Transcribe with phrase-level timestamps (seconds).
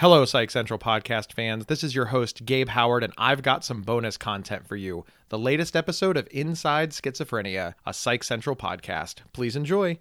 [0.00, 1.66] Hello, Psych Central podcast fans.
[1.66, 5.04] This is your host, Gabe Howard, and I've got some bonus content for you.
[5.28, 9.22] The latest episode of Inside Schizophrenia, a Psych Central podcast.
[9.32, 9.98] Please enjoy.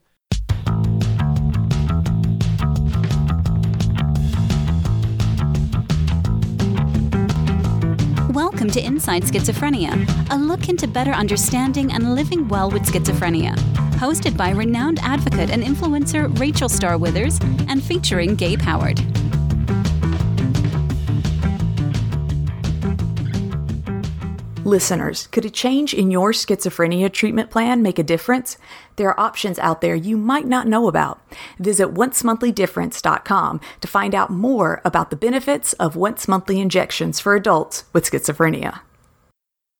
[8.32, 13.58] Welcome to Inside Schizophrenia, a look into better understanding and living well with schizophrenia.
[13.94, 19.02] Hosted by renowned advocate and influencer Rachel Star Withers and featuring Gabe Howard.
[24.68, 28.58] Listeners, could a change in your schizophrenia treatment plan make a difference?
[28.98, 31.22] There are options out there you might not know about.
[31.58, 37.86] Visit oncemonthly.difference.com to find out more about the benefits of once monthly injections for adults
[37.94, 38.82] with schizophrenia.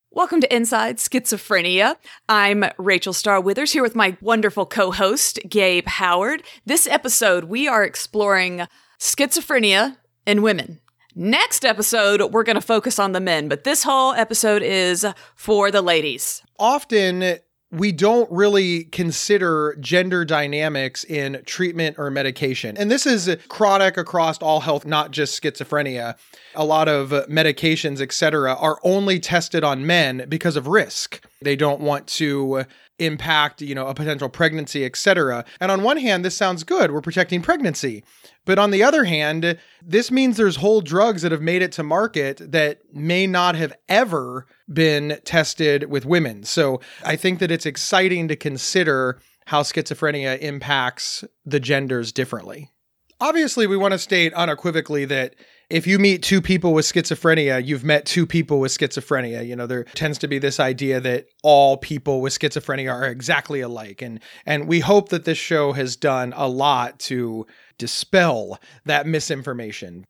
[0.10, 1.98] Welcome to Inside Schizophrenia.
[2.30, 6.44] I'm Rachel Star Withers here with my wonderful co host, Gabe Howard.
[6.66, 8.66] This episode, we are exploring
[9.02, 10.80] schizophrenia in women.
[11.20, 15.72] Next episode, we're going to focus on the men, but this whole episode is for
[15.72, 16.44] the ladies.
[16.60, 17.40] Often,
[17.72, 22.78] we don't really consider gender dynamics in treatment or medication.
[22.78, 26.20] And this is chronic across all health, not just schizophrenia.
[26.54, 31.26] A lot of medications, etc., are only tested on men because of risk.
[31.42, 32.66] They don't want to
[33.00, 35.46] impact, you know, a potential pregnancy, etc.
[35.60, 36.92] And on one hand, this sounds good.
[36.92, 38.04] We're protecting pregnancy.
[38.48, 41.84] But on the other hand, this means there's whole drugs that have made it to
[41.84, 46.44] market that may not have ever been tested with women.
[46.44, 52.72] So I think that it's exciting to consider how schizophrenia impacts the genders differently.
[53.20, 55.36] Obviously, we want to state unequivocally that
[55.70, 59.46] if you meet two people with schizophrenia, you've met two people with schizophrenia.
[59.46, 63.62] You know, there tends to be this idea that all people with schizophrenia are exactly
[63.62, 64.02] alike.
[64.02, 67.46] And and we hope that this show has done a lot to
[67.78, 70.06] dispel that misinformation.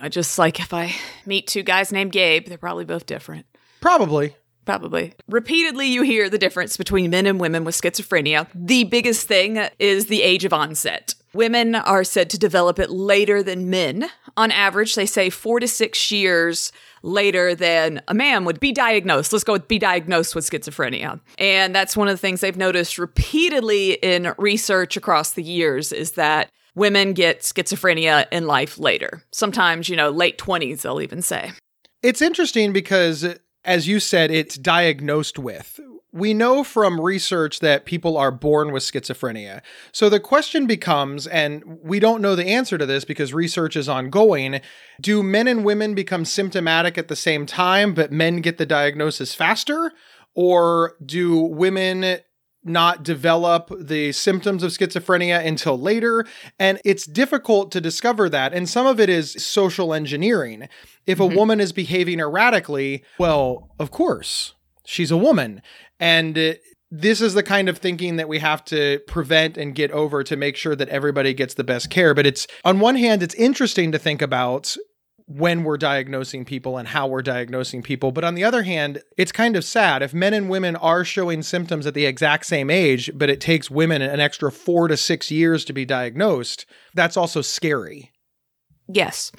[0.00, 0.94] I just like if I
[1.26, 3.46] meet two guys named Gabe, they're probably both different.
[3.80, 4.36] Probably.
[4.64, 5.14] Probably.
[5.28, 8.46] Repeatedly, you hear the difference between men and women with schizophrenia.
[8.54, 11.14] The biggest thing is the age of onset.
[11.34, 14.10] Women are said to develop it later than men.
[14.36, 16.72] On average, they say four to six years
[17.02, 19.32] later than a man would be diagnosed.
[19.32, 21.20] Let's go with be diagnosed with schizophrenia.
[21.38, 26.12] And that's one of the things they've noticed repeatedly in research across the years is
[26.12, 29.24] that women get schizophrenia in life later.
[29.32, 31.52] Sometimes, you know, late 20s, they'll even say.
[32.02, 33.26] It's interesting because,
[33.64, 35.78] as you said, it's diagnosed with.
[36.14, 39.62] We know from research that people are born with schizophrenia.
[39.92, 43.88] So the question becomes, and we don't know the answer to this because research is
[43.88, 44.60] ongoing
[45.00, 49.34] do men and women become symptomatic at the same time, but men get the diagnosis
[49.34, 49.92] faster?
[50.34, 52.20] Or do women
[52.64, 56.24] not develop the symptoms of schizophrenia until later.
[56.58, 58.52] And it's difficult to discover that.
[58.52, 60.68] And some of it is social engineering.
[61.06, 61.36] If a mm-hmm.
[61.36, 64.54] woman is behaving erratically, well, of course,
[64.84, 65.62] she's a woman.
[65.98, 66.54] And uh,
[66.90, 70.36] this is the kind of thinking that we have to prevent and get over to
[70.36, 72.14] make sure that everybody gets the best care.
[72.14, 74.76] But it's, on one hand, it's interesting to think about
[75.26, 78.12] when we're diagnosing people and how we're diagnosing people.
[78.12, 81.42] But on the other hand, it's kind of sad if men and women are showing
[81.42, 85.30] symptoms at the exact same age, but it takes women an extra four to six
[85.30, 86.66] years to be diagnosed.
[86.94, 88.12] That's also scary.
[88.88, 89.32] Yes.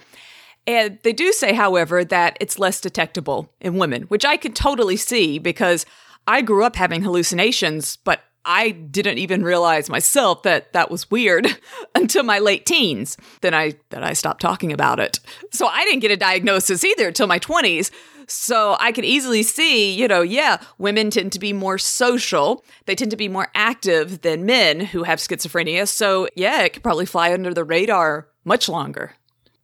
[0.66, 4.98] And they do say, however, that it's less detectable in women, which I could totally
[4.98, 5.86] see because
[6.26, 11.48] I grew up having hallucinations, but I didn't even realize myself that that was weird
[11.96, 13.18] until my late teens.
[13.42, 15.20] Then I that I stopped talking about it.
[15.52, 17.92] So I didn't get a diagnosis either until my 20s.
[18.28, 22.64] So I could easily see, you know, yeah, women tend to be more social.
[22.86, 25.88] They tend to be more active than men who have schizophrenia.
[25.88, 29.14] So yeah, it could probably fly under the radar much longer.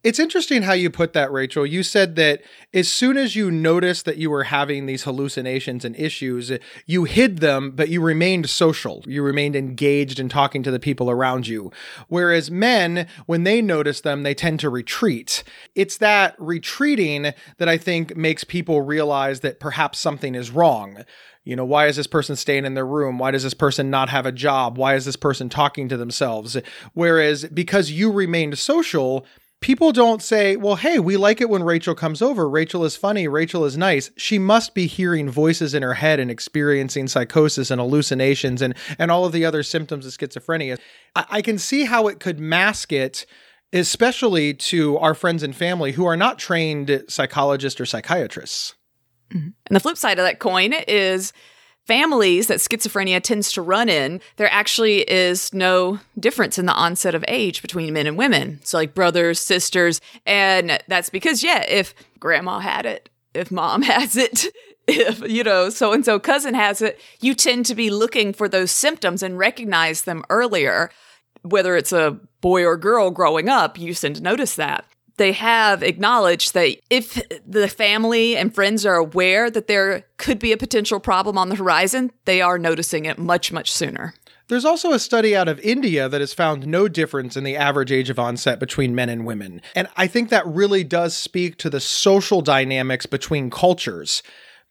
[0.02, 1.66] It's interesting how you put that, Rachel.
[1.66, 2.40] You said that
[2.72, 6.50] as soon as you noticed that you were having these hallucinations and issues,
[6.86, 9.04] you hid them, but you remained social.
[9.06, 11.70] You remained engaged in talking to the people around you.
[12.08, 15.44] Whereas men, when they notice them, they tend to retreat.
[15.74, 21.04] It's that retreating that I think makes people realize that perhaps something is wrong.
[21.44, 23.18] You know, why is this person staying in their room?
[23.18, 24.76] Why does this person not have a job?
[24.76, 26.56] Why is this person talking to themselves?
[26.92, 29.26] Whereas because you remained social,
[29.60, 32.48] people don't say, well, hey, we like it when Rachel comes over.
[32.48, 33.28] Rachel is funny.
[33.28, 34.10] Rachel is nice.
[34.16, 39.10] She must be hearing voices in her head and experiencing psychosis and hallucinations and, and
[39.10, 40.78] all of the other symptoms of schizophrenia.
[41.14, 43.26] I, I can see how it could mask it,
[43.72, 48.74] especially to our friends and family who are not trained psychologists or psychiatrists.
[49.30, 49.48] Mm-hmm.
[49.66, 51.32] And the flip side of that coin is
[51.86, 57.14] families that schizophrenia tends to run in, there actually is no difference in the onset
[57.14, 58.60] of age between men and women.
[58.64, 60.00] So, like brothers, sisters.
[60.26, 64.46] And that's because, yeah, if grandma had it, if mom has it,
[64.86, 68.48] if, you know, so and so cousin has it, you tend to be looking for
[68.48, 70.90] those symptoms and recognize them earlier.
[71.42, 74.84] Whether it's a boy or girl growing up, you tend to notice that
[75.20, 80.50] they have acknowledged that if the family and friends are aware that there could be
[80.50, 84.14] a potential problem on the horizon, they are noticing it much, much sooner.
[84.48, 87.92] There's also a study out of India that has found no difference in the average
[87.92, 89.60] age of onset between men and women.
[89.76, 94.22] And I think that really does speak to the social dynamics between cultures.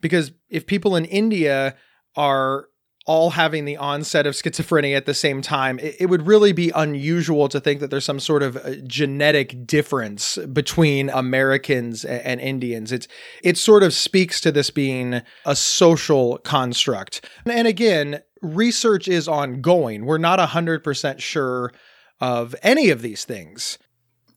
[0.01, 1.75] Because if people in India
[2.15, 2.68] are
[3.09, 6.71] all having the onset of schizophrenia at the same time, it, it, would really be
[6.75, 12.39] unusual to think that there's some sort of uh, genetic difference between Americans and, and
[12.39, 12.91] Indians.
[12.91, 13.07] It's
[13.43, 17.27] it sort of speaks to this being a social construct.
[17.47, 20.05] And again, research is ongoing.
[20.05, 21.73] We're not 100% sure
[22.21, 23.79] of any of these things.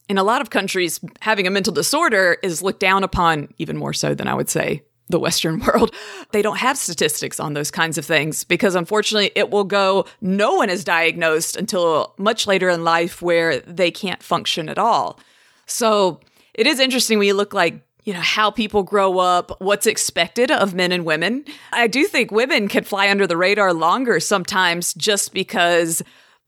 [0.08, 3.92] In a lot of countries, having a mental disorder is looked down upon even more
[3.92, 5.94] so than I would say the Western world,
[6.32, 10.54] they don't have statistics on those kinds of things because unfortunately it will go, no
[10.54, 15.20] one is diagnosed until much later in life where they can't function at all.
[15.66, 16.20] So
[16.54, 20.50] it is interesting when you look like you know how people grow up what's expected
[20.50, 24.92] of men and women i do think women can fly under the radar longer sometimes
[24.94, 26.02] just because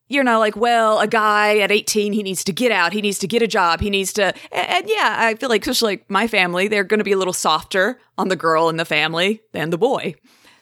[0.08, 3.18] you know, like, well, a guy at 18, he needs to get out, he needs
[3.20, 4.34] to get a job, he needs to.
[4.52, 7.18] And, and yeah, I feel like, especially like my family, they're going to be a
[7.18, 10.14] little softer on the girl in the family than the boy.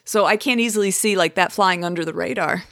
[0.04, 2.64] So I can't easily see like that flying under the radar.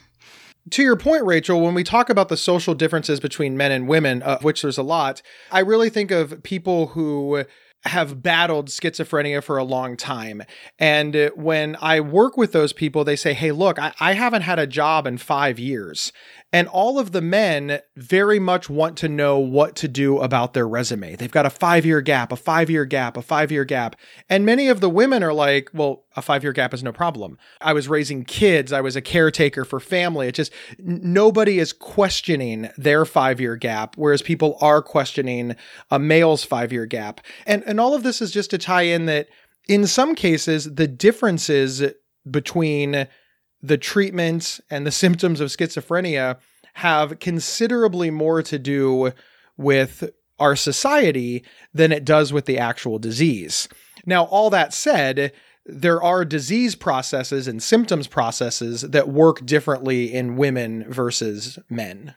[0.69, 4.21] To your point, Rachel, when we talk about the social differences between men and women,
[4.21, 5.21] of which there's a lot,
[5.51, 7.45] I really think of people who
[7.85, 10.43] have battled schizophrenia for a long time.
[10.77, 14.59] And when I work with those people, they say, Hey, look, I, I haven't had
[14.59, 16.13] a job in five years.
[16.53, 20.67] And all of the men very much want to know what to do about their
[20.67, 21.15] resume.
[21.15, 23.95] They've got a five year gap, a five year gap, a five year gap.
[24.29, 27.37] And many of the women are like, well, a five year gap is no problem.
[27.61, 28.73] I was raising kids.
[28.73, 30.27] I was a caretaker for family.
[30.27, 35.55] It's just nobody is questioning their five year gap, whereas people are questioning
[35.89, 37.21] a male's five year gap.
[37.45, 39.29] And, and all of this is just to tie in that
[39.69, 41.81] in some cases, the differences
[42.29, 43.07] between
[43.61, 46.37] the treatment and the symptoms of schizophrenia
[46.75, 49.11] have considerably more to do
[49.57, 50.09] with
[50.39, 51.43] our society
[51.73, 53.69] than it does with the actual disease.
[54.05, 55.33] Now, all that said,
[55.65, 62.15] there are disease processes and symptoms processes that work differently in women versus men.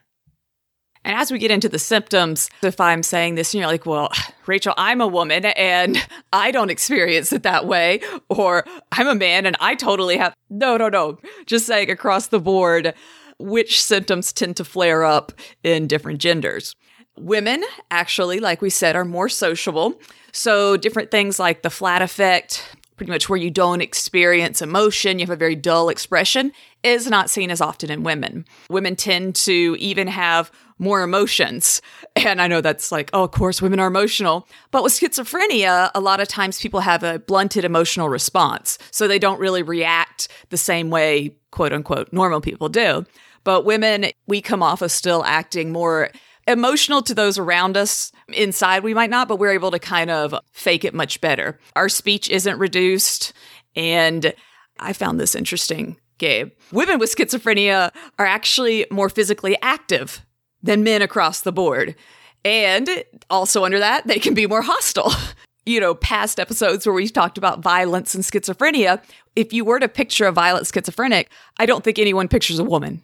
[1.05, 4.09] And as we get into the symptoms, if I'm saying this and you're like, well,
[4.47, 5.97] Rachel, I'm a woman and
[6.33, 10.33] I don't experience it that way, or I'm a man and I totally have.
[10.49, 11.19] No, no, no.
[11.45, 12.95] Just saying across the board,
[13.37, 15.31] which symptoms tend to flare up
[15.63, 16.75] in different genders.
[17.17, 20.01] Women, actually, like we said, are more sociable.
[20.31, 25.25] So, different things like the flat affect, pretty much where you don't experience emotion, you
[25.25, 26.51] have a very dull expression,
[26.83, 28.45] is not seen as often in women.
[28.69, 31.81] Women tend to even have more emotions.
[32.15, 34.47] And I know that's like, oh, of course, women are emotional.
[34.71, 38.77] But with schizophrenia, a lot of times people have a blunted emotional response.
[38.91, 43.05] So they don't really react the same way, quote unquote, normal people do.
[43.43, 46.09] But women, we come off as still acting more
[46.47, 48.11] emotional to those around us.
[48.29, 51.59] Inside, we might not, but we're able to kind of fake it much better.
[51.75, 53.33] Our speech isn't reduced.
[53.75, 54.33] And
[54.79, 56.51] I found this interesting, Gabe.
[56.71, 60.24] Women with schizophrenia are actually more physically active
[60.65, 61.95] than men across the board.
[62.43, 62.89] And
[63.29, 65.11] also under that, they can be more hostile.
[65.65, 69.01] you know, past episodes where we talked about violence and schizophrenia,
[69.35, 73.03] if you were to picture a violent schizophrenic, I don't think anyone pictures a woman.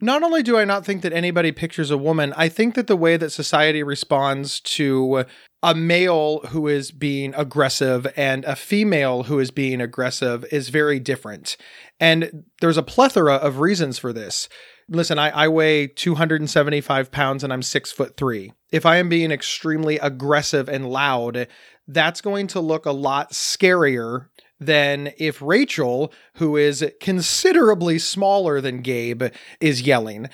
[0.00, 2.96] Not only do I not think that anybody pictures a woman, I think that the
[2.96, 5.24] way that society responds to
[5.60, 11.00] a male who is being aggressive and a female who is being aggressive is very
[11.00, 11.56] different.
[11.98, 14.48] And there's a plethora of reasons for this.
[14.90, 18.52] Listen, I, I weigh 275 pounds and I'm six foot three.
[18.72, 21.46] If I am being extremely aggressive and loud,
[21.86, 24.26] that's going to look a lot scarier
[24.58, 29.24] than if Rachel, who is considerably smaller than Gabe,
[29.60, 30.28] is yelling.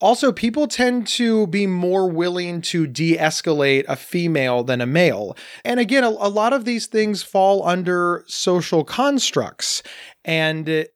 [0.00, 5.36] Also, people tend to be more willing to de escalate a female than a male.
[5.64, 9.82] And again, a, a, lot of these things fall under social constructs.
[10.24, 10.86] And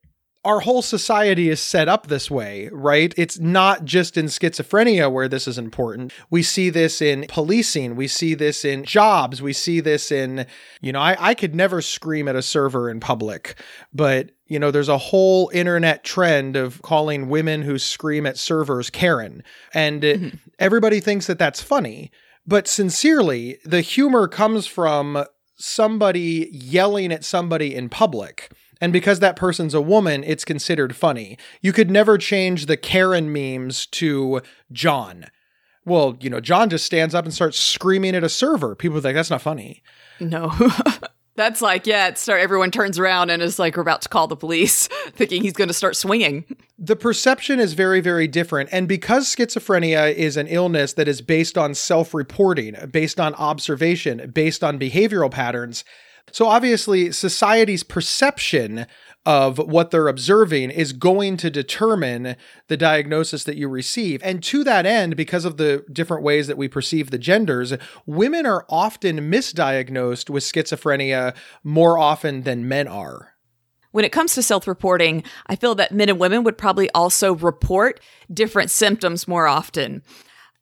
[0.44, 3.12] our whole society is set up this way, right?
[3.16, 6.12] It's not just in schizophrenia where this is important.
[6.30, 7.96] We see this in policing.
[7.96, 9.42] We see this in jobs.
[9.42, 10.46] We see this in,
[10.80, 13.60] you know, I, I could never scream at a server in public,
[13.92, 18.90] but, you know, there's a whole internet trend of calling women who scream at servers
[18.90, 19.42] Karen.
[19.74, 20.36] And mm-hmm.
[20.58, 22.12] everybody thinks that that's funny.
[22.46, 25.24] But sincerely, the humor comes from
[25.56, 31.36] somebody yelling at somebody in public and because that person's a woman, it's considered funny.
[31.60, 34.42] You could never change the Karen memes to
[34.72, 35.26] John.
[35.84, 38.74] Well, you know, John just stands up and starts screaming at a server.
[38.74, 39.82] People like that's not funny.
[40.20, 40.52] No.
[41.38, 44.26] That's like, yeah, it's start, everyone turns around and is like, we're about to call
[44.26, 46.44] the police, thinking he's going to start swinging.
[46.76, 48.70] The perception is very, very different.
[48.72, 54.32] And because schizophrenia is an illness that is based on self reporting, based on observation,
[54.34, 55.84] based on behavioral patterns,
[56.32, 58.86] so obviously, society's perception
[59.26, 62.34] of what they're observing is going to determine
[62.68, 64.22] the diagnosis that you receive.
[64.22, 67.74] And to that end, because of the different ways that we perceive the genders,
[68.06, 73.34] women are often misdiagnosed with schizophrenia more often than men are.
[73.90, 77.34] When it comes to self reporting, I feel that men and women would probably also
[77.34, 78.00] report
[78.32, 80.02] different symptoms more often.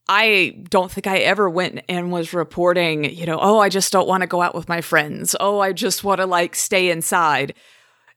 [0.08, 4.06] I don't think I ever went and was reporting, you know, oh, I just don't
[4.06, 5.34] want to go out with my friends.
[5.40, 7.54] Oh, I just want to like stay inside.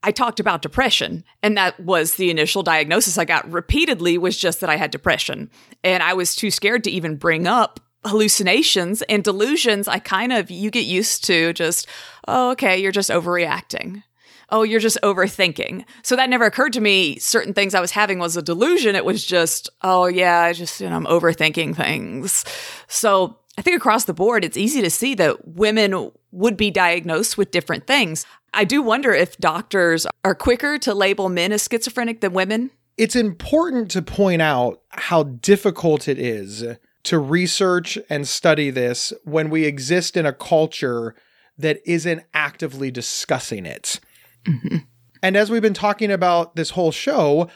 [0.02, 4.62] I talked about depression, and that was the initial diagnosis I got repeatedly was just
[4.62, 5.50] that I had depression.
[5.84, 9.88] And I was too scared to even bring up hallucinations and delusions.
[9.88, 11.88] I kind of you get used to just,
[12.28, 14.04] oh, okay, you're just overreacting
[14.52, 15.86] oh, you're just overthinking.
[16.04, 17.20] So that never occurred to me.
[17.20, 18.96] Certain things I was having was a delusion.
[18.96, 22.46] It was just, oh, yeah, I just, you know, I'm overthinking things.
[22.88, 27.38] So I think across the board, it's easy to see that women would be diagnosed
[27.38, 28.26] with different things.
[28.54, 32.72] I do wonder if doctors are quicker to label men as schizophrenic than women.
[32.98, 36.64] It's important to point out how difficult it is
[37.04, 41.16] to research and study this when we exist in a culture
[41.58, 44.00] that isn't actively discussing it.
[44.46, 44.78] Mm-hmm.
[45.22, 47.50] And as we've been talking about this whole show,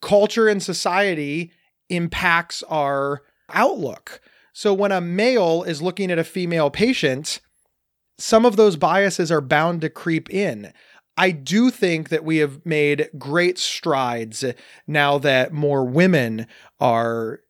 [0.00, 1.50] culture and society
[1.88, 4.20] impacts our outlook.
[4.52, 7.40] So when a male is looking at a female patient,
[8.18, 10.72] some of those biases are bound to creep in.
[11.16, 14.44] I do think that we have made great strides
[14.86, 16.46] now that more women
[16.78, 17.40] are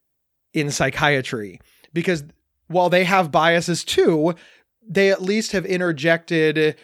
[0.52, 1.60] in psychiatry
[1.92, 2.24] because
[2.66, 4.34] while they have biases too,
[4.88, 6.76] they at least have interjected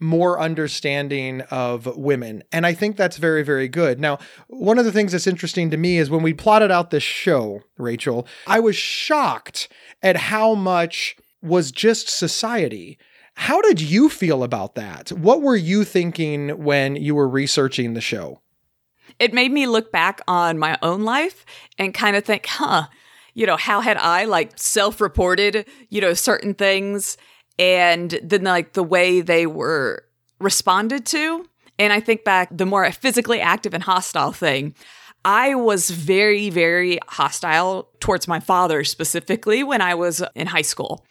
[0.00, 2.42] more understanding of women.
[2.52, 4.00] And I think that's very, very good.
[4.00, 7.02] Now, one of the things that's interesting to me is when we plotted out this
[7.02, 9.68] show, Rachel, I was shocked
[10.02, 12.98] at how much was just society.
[13.34, 15.10] How did you feel about that?
[15.12, 18.40] What were you thinking when you were researching the show?
[19.18, 21.44] It made me look back on my own life
[21.78, 22.88] and kind of think, huh,
[23.34, 27.16] you know, how had I like self reported, you know, certain things
[27.58, 30.04] and then like the way they were
[30.40, 31.46] responded to.
[31.78, 34.74] And I think back the more physically active and hostile thing.
[35.24, 41.04] I was very, very hostile towards my father specifically when I was in high school.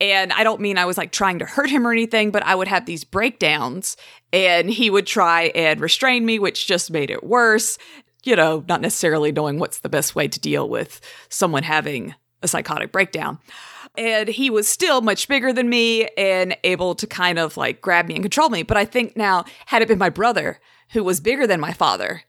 [0.00, 2.54] And I don't mean I was like trying to hurt him or anything, but I
[2.54, 3.96] would have these breakdowns
[4.32, 7.78] and he would try and restrain me, which just made it worse.
[8.22, 12.48] You know, not necessarily knowing what's the best way to deal with someone having a
[12.48, 13.38] psychotic breakdown
[13.96, 18.06] and he was still much bigger than me and able to kind of like grab
[18.06, 18.62] me and control me.
[18.62, 20.60] But I think now, had it been my brother
[20.92, 22.22] who was bigger than my father,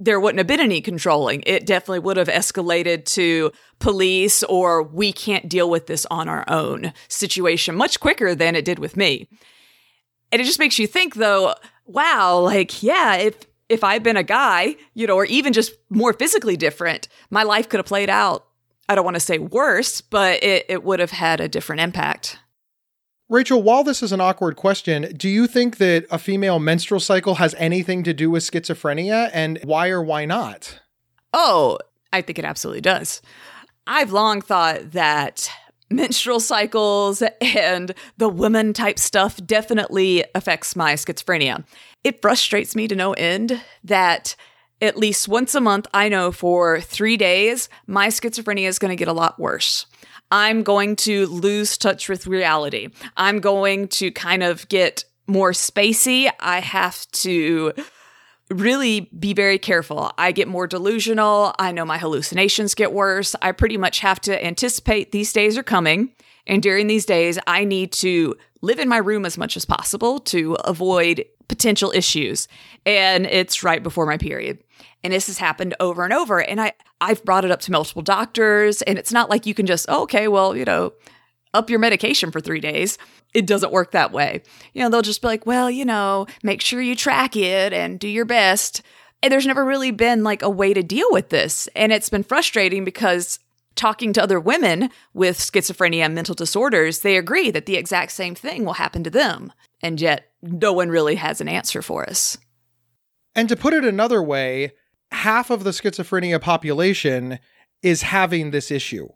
[0.00, 1.42] there wouldn't have been any controlling.
[1.46, 6.44] It definitely would have escalated to police or we can't deal with this on our
[6.48, 9.28] own situation much quicker than it did with me.
[10.30, 11.54] And it just makes you think though,
[11.86, 16.14] wow, like, yeah, if if I'd been a guy, you know, or even just more
[16.14, 18.47] physically different, my life could have played out
[18.88, 22.38] I don't want to say worse, but it, it would have had a different impact.
[23.28, 27.34] Rachel, while this is an awkward question, do you think that a female menstrual cycle
[27.34, 30.80] has anything to do with schizophrenia and why or why not?
[31.34, 31.78] Oh,
[32.10, 33.20] I think it absolutely does.
[33.86, 35.50] I've long thought that
[35.90, 41.66] menstrual cycles and the women type stuff definitely affects my schizophrenia.
[42.04, 44.36] It frustrates me to no end that
[44.80, 48.96] at least once a month, I know for three days, my schizophrenia is going to
[48.96, 49.86] get a lot worse.
[50.30, 52.88] I'm going to lose touch with reality.
[53.16, 56.30] I'm going to kind of get more spacey.
[56.38, 57.72] I have to
[58.50, 60.12] really be very careful.
[60.16, 61.54] I get more delusional.
[61.58, 63.34] I know my hallucinations get worse.
[63.42, 66.12] I pretty much have to anticipate these days are coming
[66.48, 70.18] And during these days, I need to live in my room as much as possible
[70.20, 72.48] to avoid potential issues.
[72.84, 74.58] And it's right before my period.
[75.04, 76.40] And this has happened over and over.
[76.40, 78.82] And I, I've brought it up to multiple doctors.
[78.82, 80.92] And it's not like you can just, oh, okay, well, you know,
[81.54, 82.98] up your medication for three days.
[83.34, 84.42] It doesn't work that way.
[84.72, 88.00] You know, they'll just be like, well, you know, make sure you track it and
[88.00, 88.82] do your best.
[89.22, 91.68] And there's never really been like a way to deal with this.
[91.74, 93.38] And it's been frustrating because
[93.74, 98.34] talking to other women with schizophrenia and mental disorders, they agree that the exact same
[98.34, 99.52] thing will happen to them.
[99.80, 102.36] And yet, no one really has an answer for us.
[103.34, 104.72] And to put it another way,
[105.12, 107.38] half of the schizophrenia population
[107.82, 109.08] is having this issue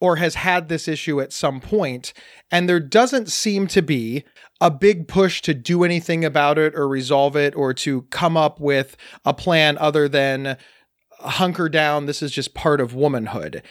[0.00, 2.12] or has had this issue at some point,
[2.50, 4.24] and there doesn't seem to be
[4.60, 8.58] a big push to do anything about it or resolve it or to come up
[8.58, 10.56] with a plan other than
[11.20, 12.06] hunker down.
[12.06, 13.62] This is just part of womanhood.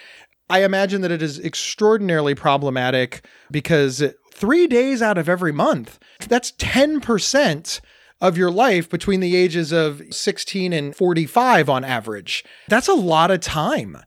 [0.49, 4.03] I imagine that it is extraordinarily problematic because
[4.33, 5.99] three days out of every month,
[6.29, 7.81] that's 10%
[8.21, 12.45] of your life between the ages of 16 and 45 on average.
[12.67, 13.97] That's a lot of time.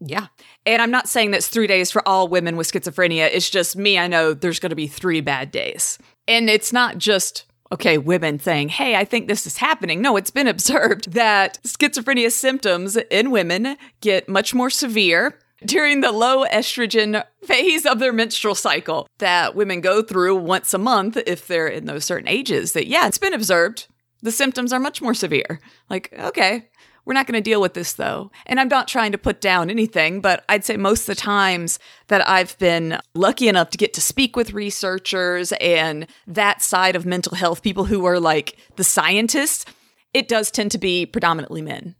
[0.00, 0.26] Yeah.
[0.64, 3.28] And I'm not saying that's three days for all women with schizophrenia.
[3.32, 3.98] It's just me.
[3.98, 5.98] I know there's going to be three bad days.
[6.28, 10.00] And it's not just, okay, women saying, hey, I think this is happening.
[10.00, 16.12] No, it's been observed that schizophrenia symptoms in women get much more severe during the
[16.12, 21.46] low estrogen phase of their menstrual cycle that women go through once a month if
[21.46, 22.72] they're in those certain ages.
[22.72, 23.86] That, yeah, it's been observed.
[24.22, 25.60] The symptoms are much more severe.
[25.88, 26.68] Like, okay,
[27.04, 28.30] we're not going to deal with this though.
[28.46, 31.78] And I'm not trying to put down anything, but I'd say most of the times
[32.08, 37.06] that I've been lucky enough to get to speak with researchers and that side of
[37.06, 39.64] mental health, people who are like the scientists,
[40.12, 41.94] it does tend to be predominantly men.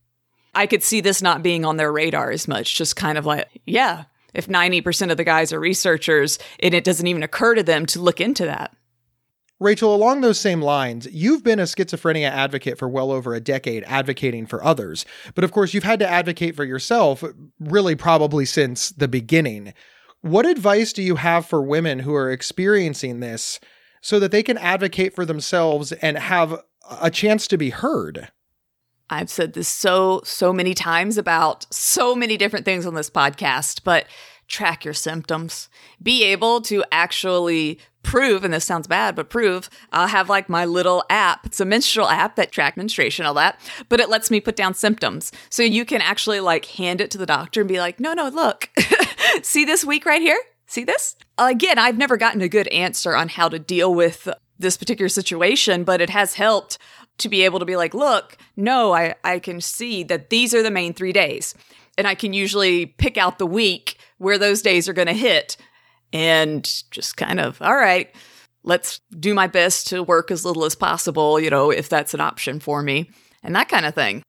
[0.59, 3.49] I could see this not being on their radar as much, just kind of like,
[3.65, 7.87] yeah, if 90% of the guys are researchers and it doesn't even occur to them
[7.87, 8.75] to look into that.
[9.61, 13.85] Rachel, along those same lines, you've been a schizophrenia advocate for well over a decade,
[13.87, 15.07] advocating for others.
[15.37, 17.23] But of course, you've had to advocate for yourself,
[17.61, 19.75] really, probably since the beginning.
[20.23, 23.61] What advice do you have for women who are experiencing this
[24.00, 26.61] so that they can advocate for themselves and have
[27.00, 28.33] a chance to be heard?
[29.11, 33.81] I've said this so, so many times about so many different things on this podcast,
[33.85, 34.07] but
[34.49, 35.69] track your symptoms.
[36.03, 40.65] Be able to actually prove, and this sounds bad, but prove, I'll have like my
[40.65, 41.45] little app.
[41.47, 44.75] It's a menstrual app that track menstruation, all that, but it lets me put down
[44.75, 45.30] symptoms.
[45.50, 48.28] So you can actually like hand it to the doctor and be like, no, no,
[48.28, 48.71] look,
[49.43, 50.41] see this week right here?
[50.67, 51.17] See this?
[51.37, 54.28] Again, I've never gotten a good answer on how to deal with
[54.59, 56.78] this particular situation, but it has helped
[57.19, 60.63] to be able to be like, look, no, I, I can see that these are
[60.63, 61.54] the main three days.
[61.97, 65.57] And I can usually pick out the week where those days are going to hit
[66.13, 68.15] and just kind of, all right,
[68.63, 72.21] let's do my best to work as little as possible, you know, if that's an
[72.21, 73.11] option for me,
[73.43, 74.23] and that kind of thing.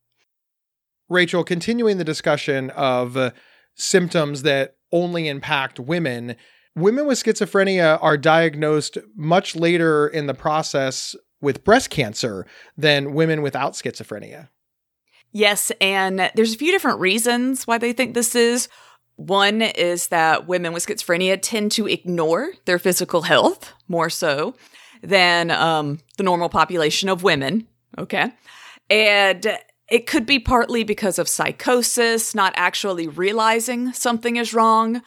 [1.09, 3.33] Rachel, continuing the discussion of
[3.75, 6.35] symptoms that only impact women,
[6.75, 12.45] women with schizophrenia are diagnosed much later in the process with breast cancer
[12.77, 14.49] than women without schizophrenia.
[15.31, 18.67] Yes, and there's a few different reasons why they think this is.
[19.15, 24.55] One is that women with schizophrenia tend to ignore their physical health more so
[25.03, 27.67] than um, the normal population of women.
[27.97, 28.31] Okay.
[28.89, 29.57] And
[29.89, 35.01] it could be partly because of psychosis, not actually realizing something is wrong.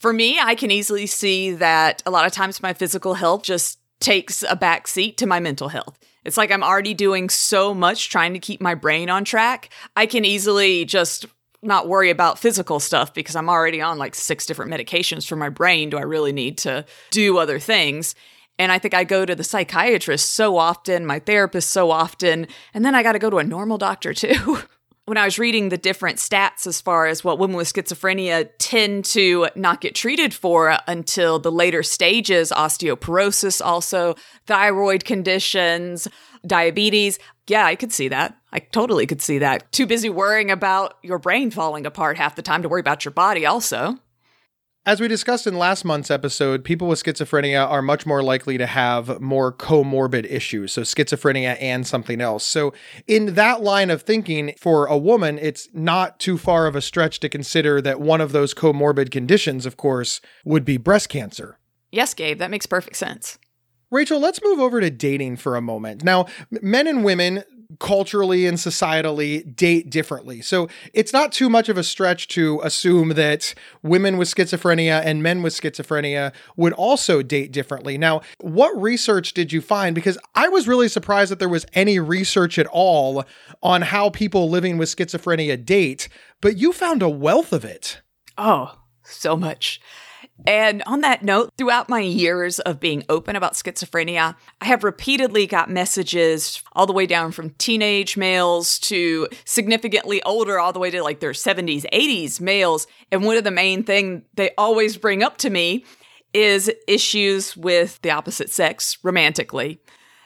[0.00, 3.78] For me, I can easily see that a lot of times my physical health just
[4.00, 5.98] takes a back seat to my mental health.
[6.24, 9.70] It's like I'm already doing so much trying to keep my brain on track.
[9.94, 11.26] I can easily just
[11.62, 15.48] not worry about physical stuff because I'm already on like six different medications for my
[15.48, 15.90] brain.
[15.90, 18.14] Do I really need to do other things?
[18.58, 22.84] And I think I go to the psychiatrist so often, my therapist so often, and
[22.84, 24.58] then I got to go to a normal doctor too.
[25.06, 29.04] when I was reading the different stats as far as what women with schizophrenia tend
[29.06, 34.16] to not get treated for until the later stages, osteoporosis, also
[34.46, 36.08] thyroid conditions,
[36.44, 37.20] diabetes.
[37.46, 38.36] Yeah, I could see that.
[38.52, 39.70] I totally could see that.
[39.70, 43.12] Too busy worrying about your brain falling apart half the time to worry about your
[43.12, 43.98] body, also.
[44.86, 48.66] As we discussed in last month's episode, people with schizophrenia are much more likely to
[48.66, 52.44] have more comorbid issues, so schizophrenia and something else.
[52.44, 52.72] So,
[53.08, 57.18] in that line of thinking, for a woman, it's not too far of a stretch
[57.18, 61.58] to consider that one of those comorbid conditions, of course, would be breast cancer.
[61.90, 63.40] Yes, Gabe, that makes perfect sense.
[63.90, 66.04] Rachel, let's move over to dating for a moment.
[66.04, 67.42] Now, men and women
[67.78, 70.40] culturally and societally date differently.
[70.40, 75.22] So it's not too much of a stretch to assume that women with schizophrenia and
[75.22, 77.98] men with schizophrenia would also date differently.
[77.98, 79.94] Now, what research did you find?
[79.94, 83.24] Because I was really surprised that there was any research at all
[83.62, 86.08] on how people living with schizophrenia date,
[86.40, 88.00] but you found a wealth of it.
[88.38, 89.80] Oh, so much.
[90.44, 95.46] And on that note, throughout my years of being open about schizophrenia, I have repeatedly
[95.46, 100.90] got messages all the way down from teenage males to significantly older, all the way
[100.90, 102.86] to like their 70s, 80s males.
[103.10, 105.84] And one of the main thing they always bring up to me
[106.34, 109.80] is issues with the opposite sex romantically.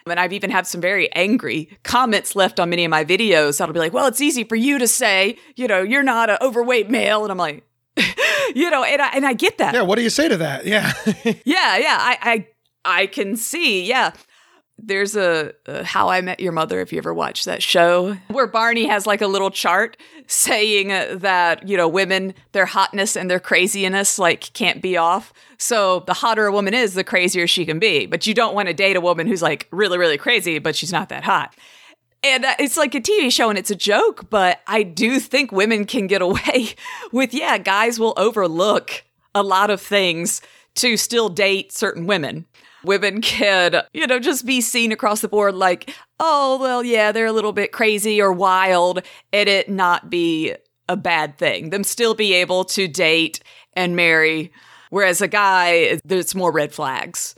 [0.07, 3.75] And I've even had some very angry comments left on many of my videos that'll
[3.75, 6.91] be like, well, it's easy for you to say, you know, you're not an overweight
[6.91, 7.23] male.
[7.23, 7.65] And I'm like,
[8.55, 9.75] you know, and I and I get that.
[9.75, 10.67] Yeah, what do you say to that?
[10.67, 10.93] Yeah.
[11.45, 11.99] yeah, yeah.
[12.01, 12.47] I I
[12.85, 13.85] I can see.
[13.87, 14.13] Yeah.
[14.83, 18.47] There's a, a, How I Met Your Mother, if you ever watched that show, where
[18.47, 23.41] Barney has like a little chart saying that, you know, women, their hotness and their
[23.41, 25.35] craziness, like, can't be off.
[25.59, 28.07] So the hotter a woman is, the crazier she can be.
[28.07, 30.93] But you don't want to date a woman who's like really, really crazy, but she's
[30.93, 31.55] not that hot.
[32.23, 35.53] And uh, it's like a TV show and it's a joke, but I do think
[35.53, 36.75] women can get away
[37.13, 39.05] with, yeah, guys will overlook
[39.35, 40.43] a lot of things
[40.77, 42.47] to still date certain women.
[42.85, 47.27] Women can, you know, just be seen across the board like, oh, well, yeah, they're
[47.27, 49.03] a little bit crazy or wild,
[49.33, 50.55] and it not be
[50.89, 51.71] a bad thing.
[51.71, 53.41] Them still be able to date
[53.75, 54.53] and marry.
[54.89, 57.35] Whereas a guy, there's more red flags.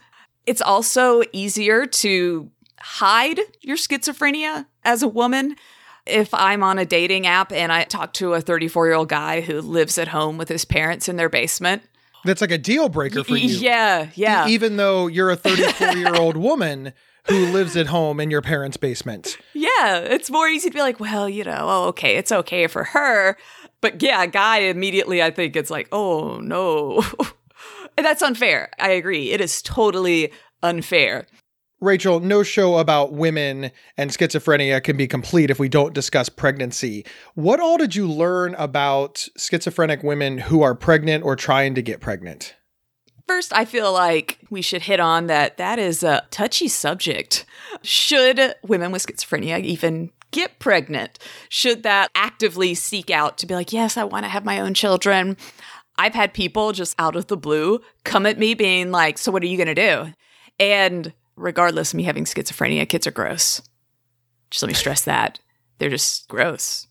[0.47, 2.51] It's also easier to
[2.83, 5.57] hide your schizophrenia as a woman.
[6.05, 9.41] If I'm on a dating app and I talk to a 34 year old guy
[9.41, 11.83] who lives at home with his parents in their basement,
[12.25, 13.57] that's like a deal breaker for you.
[13.57, 14.49] Yeah, yeah.
[14.49, 16.93] E- even though you're a 34 year old woman
[17.29, 19.39] who lives at home in your parents' basement.
[19.55, 22.83] Yeah, it's more easy to be like, well, you know, oh, okay, it's okay for
[22.85, 23.37] her.
[23.81, 27.05] But yeah, guy immediately, I think it's like, oh no.
[27.97, 28.71] and that's unfair.
[28.79, 29.31] I agree.
[29.31, 31.27] It is totally unfair.
[31.83, 37.05] Rachel, no show about women and schizophrenia can be complete if we don't discuss pregnancy.
[37.35, 42.01] What all did you learn about schizophrenic women who are pregnant or trying to get
[42.01, 42.55] pregnant?
[43.27, 47.47] First, I feel like we should hit on that that is a touchy subject.
[47.83, 51.19] Should women with schizophrenia even get pregnant?
[51.49, 54.75] Should that actively seek out to be like, yes, I want to have my own
[54.75, 55.37] children?
[55.99, 59.43] I've had people just out of the blue come at me being like, so what
[59.43, 60.13] are you going to do?
[60.61, 63.61] And regardless of me having schizophrenia, kids are gross.
[64.51, 65.39] Just let me stress that.
[65.79, 66.87] They're just gross.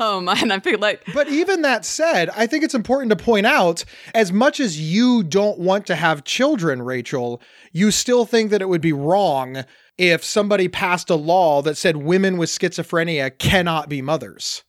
[0.00, 1.02] Um, and I feel like.
[1.12, 3.84] But even that said, I think it's important to point out
[4.14, 7.40] as much as you don't want to have children, Rachel,
[7.72, 9.64] you still think that it would be wrong
[9.98, 14.64] if somebody passed a law that said women with schizophrenia cannot be mothers.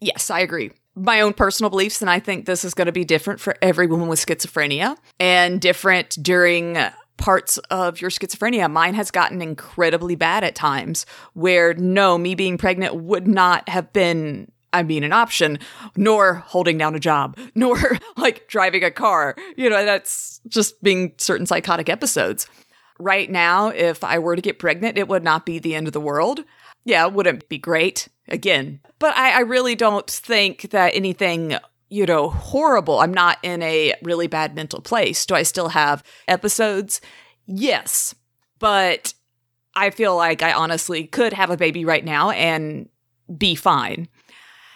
[0.00, 3.04] Yes, I agree my own personal beliefs, and I think this is going to be
[3.04, 6.78] different for every woman with schizophrenia and different during
[7.16, 8.70] parts of your schizophrenia.
[8.70, 13.92] Mine has gotten incredibly bad at times where no, me being pregnant would not have
[13.92, 15.58] been I mean, an option,
[15.96, 17.78] nor holding down a job, nor
[18.16, 19.34] like driving a car.
[19.56, 22.46] You know, that's just being certain psychotic episodes.
[22.98, 25.94] Right now, if I were to get pregnant, it would not be the end of
[25.94, 26.44] the world.
[26.84, 28.80] Yeah, it wouldn't be great again.
[28.98, 31.56] But I, I really don't think that anything
[31.88, 33.00] you know, horrible.
[33.00, 35.24] I'm not in a really bad mental place.
[35.26, 37.00] Do I still have episodes?
[37.46, 38.14] Yes.
[38.58, 39.14] But
[39.74, 42.88] I feel like I honestly could have a baby right now and
[43.36, 44.08] be fine.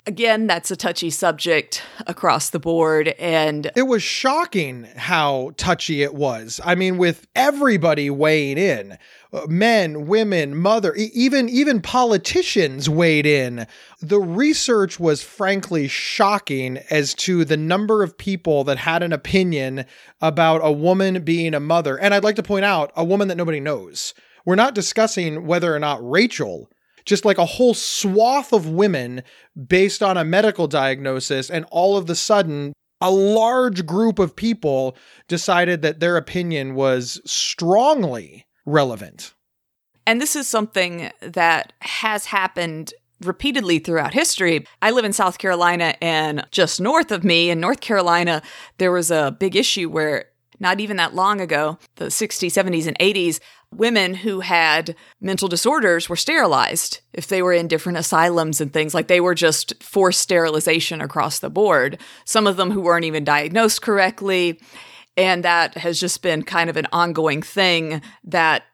[0.07, 3.09] Again, that's a touchy subject across the board.
[3.19, 6.61] And it was shocking how touchy it was.
[6.65, 8.99] I mean, with everybody weighing in,
[9.33, 13.67] Uh, men, women, mother, even even politicians weighed in.
[14.01, 19.85] The research was frankly shocking as to the number of people that had an opinion
[20.21, 21.97] about a woman being a mother.
[21.97, 24.15] And I'd like to point out a woman that nobody knows.
[24.45, 26.69] We're not discussing whether or not Rachel
[27.05, 29.23] just like a whole swath of women
[29.69, 31.51] based on a medical diagnosis.
[31.51, 34.97] And all of the sudden, a large group of people
[35.29, 39.35] decided that their opinion was strongly relevant.
[40.07, 44.67] And this is something that has happened repeatedly throughout history.
[44.81, 48.43] I live in South Carolina, and just north of me in North Carolina,
[48.79, 50.27] there was a big issue where
[50.59, 53.41] not even that long ago, the 60s, 70s, and 80s,
[53.75, 58.95] women who had mental disorders were sterilized if they were in different asylums and things
[58.95, 63.23] like they were just forced sterilization across the board some of them who weren't even
[63.23, 64.61] diagnosed correctly
[65.25, 68.65] and that has just been kind of an ongoing thing that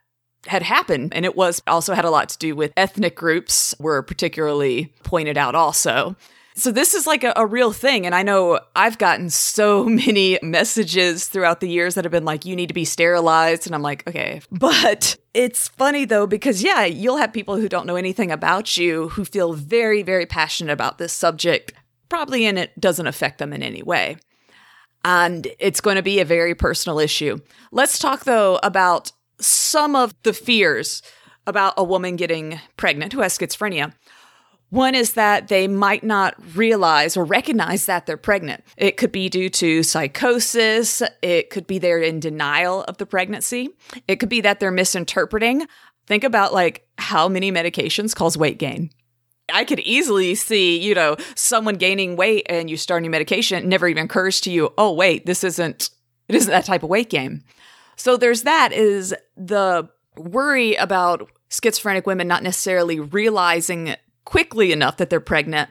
[0.46, 1.12] had happened.
[1.14, 5.36] And it was also had a lot to do with ethnic groups were particularly pointed
[5.36, 6.16] out also.
[6.54, 8.06] So this is like a, a, real thing.
[8.06, 12.46] And I know I've gotten so many messages throughout the years that have been like,
[12.46, 13.66] you need to be sterilized.
[13.66, 14.40] And I'm like, okay.
[14.50, 19.10] But it's funny though, because yeah, you'll have people who don't know anything about you
[19.10, 21.74] who feel very, very passionate about this subject,
[22.08, 24.16] probably, and it doesn't affect them in any way.
[25.06, 27.38] And it's going to be a very personal issue.
[27.70, 31.00] Let's talk though about some of the fears
[31.46, 33.94] about a woman getting pregnant who has schizophrenia.
[34.70, 38.64] One is that they might not realize or recognize that they're pregnant.
[38.76, 41.02] It could be due to psychosis.
[41.22, 43.68] It could be they're in denial of the pregnancy.
[44.08, 45.68] It could be that they're misinterpreting.
[46.08, 48.90] Think about like how many medications cause weight gain.
[49.52, 53.86] I could easily see, you know, someone gaining weight and you start new medication, never
[53.86, 55.90] even occurs to you, oh, wait, this isn't,
[56.28, 57.44] it isn't that type of weight gain.
[57.96, 65.10] So there's that is the worry about schizophrenic women not necessarily realizing quickly enough that
[65.10, 65.70] they're pregnant.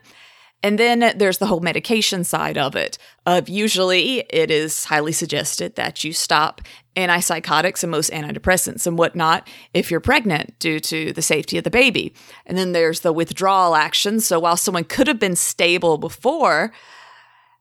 [0.63, 2.97] And then there's the whole medication side of it.
[3.25, 6.61] Of usually it is highly suggested that you stop
[6.95, 11.69] antipsychotics and most antidepressants and whatnot if you're pregnant due to the safety of the
[11.69, 12.15] baby.
[12.45, 14.19] And then there's the withdrawal action.
[14.19, 16.71] So while someone could have been stable before,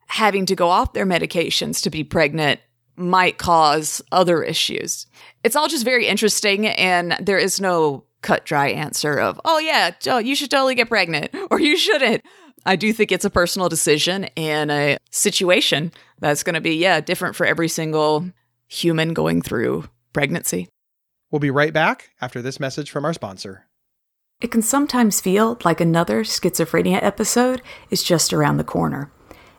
[0.07, 2.59] having to go off their medications to be pregnant
[2.95, 5.07] might cause other issues.
[5.43, 9.91] It's all just very interesting, and there is no cut dry answer of, oh, yeah,
[10.19, 12.23] you should totally get pregnant or you shouldn't.
[12.65, 16.99] I do think it's a personal decision and a situation that's going to be, yeah,
[16.99, 18.29] different for every single
[18.67, 20.67] human going through pregnancy.
[21.29, 23.65] We'll be right back after this message from our sponsor.
[24.41, 29.11] It can sometimes feel like another schizophrenia episode is just around the corner.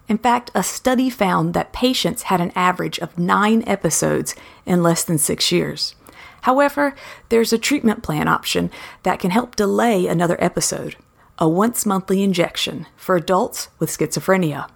[0.09, 5.03] In fact, a study found that patients had an average of nine episodes in less
[5.05, 5.95] than six years.
[6.43, 6.95] However,
[7.29, 8.71] there's a treatment plan option
[9.03, 10.97] that can help delay another episode
[11.39, 14.69] a once monthly injection for adults with schizophrenia.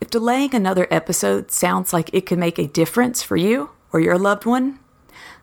[0.00, 4.18] If delaying another episode sounds like it could make a difference for you or your
[4.18, 4.80] loved one,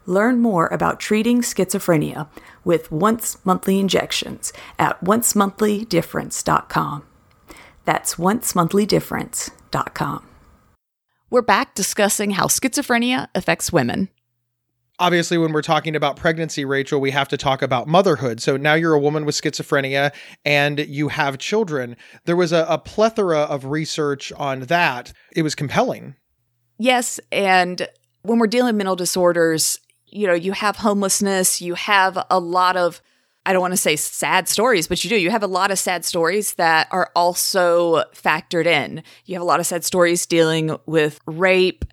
[0.05, 2.27] learn more about treating schizophrenia
[2.63, 7.03] with once monthly injections at oncemonthly.difference.com.
[7.85, 10.27] That's oncemonthly.difference.com.
[11.29, 14.09] We're back discussing how schizophrenia affects women
[15.01, 18.75] obviously when we're talking about pregnancy rachel we have to talk about motherhood so now
[18.75, 20.13] you're a woman with schizophrenia
[20.45, 25.55] and you have children there was a, a, plethora of research on that it was
[25.55, 26.15] compelling
[26.77, 27.89] yes and
[28.21, 32.77] when we're dealing with mental disorders you know you have homelessness you have a lot
[32.77, 33.01] of
[33.43, 35.15] I don't want to say sad stories, but you do.
[35.15, 39.01] You have a lot of sad stories that are also factored in.
[39.25, 41.83] You have a lot of sad stories dealing with rape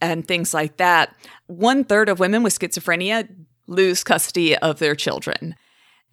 [0.00, 1.14] and things like that,
[1.46, 3.28] one third of women with schizophrenia
[3.66, 5.54] lose custody of their children.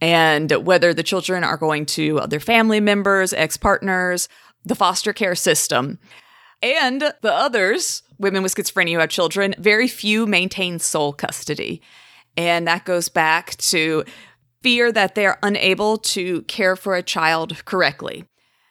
[0.01, 4.27] And whether the children are going to other family members, ex partners,
[4.65, 5.99] the foster care system,
[6.61, 11.81] and the others, women with schizophrenia who have children, very few maintain sole custody.
[12.35, 14.03] And that goes back to
[14.61, 18.23] fear that they're unable to care for a child correctly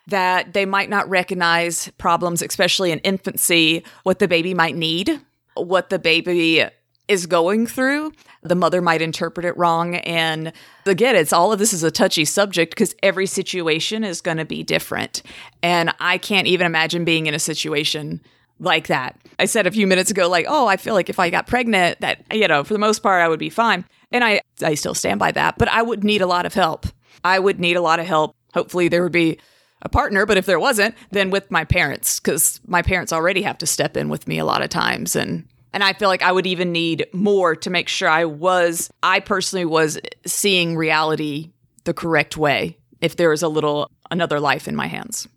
[0.08, 5.20] that they might not recognize problems, especially in infancy, what the baby might need,
[5.54, 6.64] what the baby
[7.08, 8.12] is going through.
[8.42, 9.96] The mother might interpret it wrong.
[9.96, 10.52] And
[10.86, 14.44] again, it's all of this is a touchy subject because every situation is going to
[14.44, 15.22] be different.
[15.62, 18.20] And I can't even imagine being in a situation
[18.58, 19.18] like that.
[19.38, 22.00] I said a few minutes ago, like, oh, I feel like if I got pregnant,
[22.00, 23.84] that, you know, for the most part, I would be fine.
[24.10, 26.86] And I, I still stand by that, but I would need a lot of help.
[27.24, 28.34] I would need a lot of help.
[28.54, 29.38] Hopefully, there would be
[29.82, 33.58] a partner, but if there wasn't, then with my parents cuz my parents already have
[33.58, 36.32] to step in with me a lot of times and and I feel like I
[36.32, 41.50] would even need more to make sure I was I personally was seeing reality
[41.84, 45.28] the correct way if there was a little another life in my hands.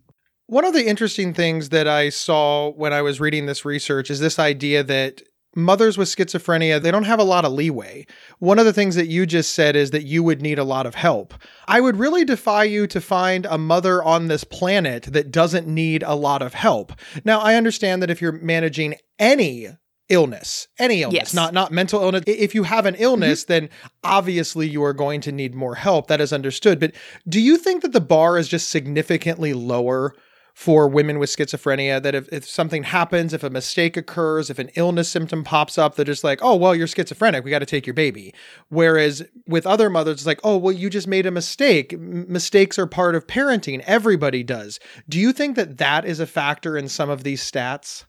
[0.46, 4.20] One of the interesting things that I saw when I was reading this research is
[4.20, 5.22] this idea that
[5.56, 8.06] mothers with schizophrenia, they don't have a lot of leeway.
[8.38, 10.86] One of the things that you just said is that you would need a lot
[10.86, 11.34] of help.
[11.66, 16.02] I would really defy you to find a mother on this planet that doesn't need
[16.02, 16.92] a lot of help.
[17.24, 19.68] Now, I understand that if you're managing any
[20.08, 21.34] illness any illness yes.
[21.34, 23.52] not not mental illness if you have an illness mm-hmm.
[23.52, 23.70] then
[24.04, 26.92] obviously you are going to need more help that is understood but
[27.28, 30.14] do you think that the bar is just significantly lower
[30.56, 34.70] for women with schizophrenia that if, if something happens, if a mistake occurs, if an
[34.74, 37.44] illness symptom pops up, they're just like, oh, well, you're schizophrenic.
[37.44, 38.32] We got to take your baby.
[38.70, 41.92] Whereas with other mothers, it's like, oh, well, you just made a mistake.
[41.92, 43.82] M- mistakes are part of parenting.
[43.86, 44.80] Everybody does.
[45.10, 48.06] Do you think that that is a factor in some of these stats?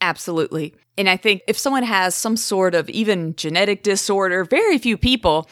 [0.00, 0.76] Absolutely.
[0.96, 5.50] And I think if someone has some sort of even genetic disorder, very few people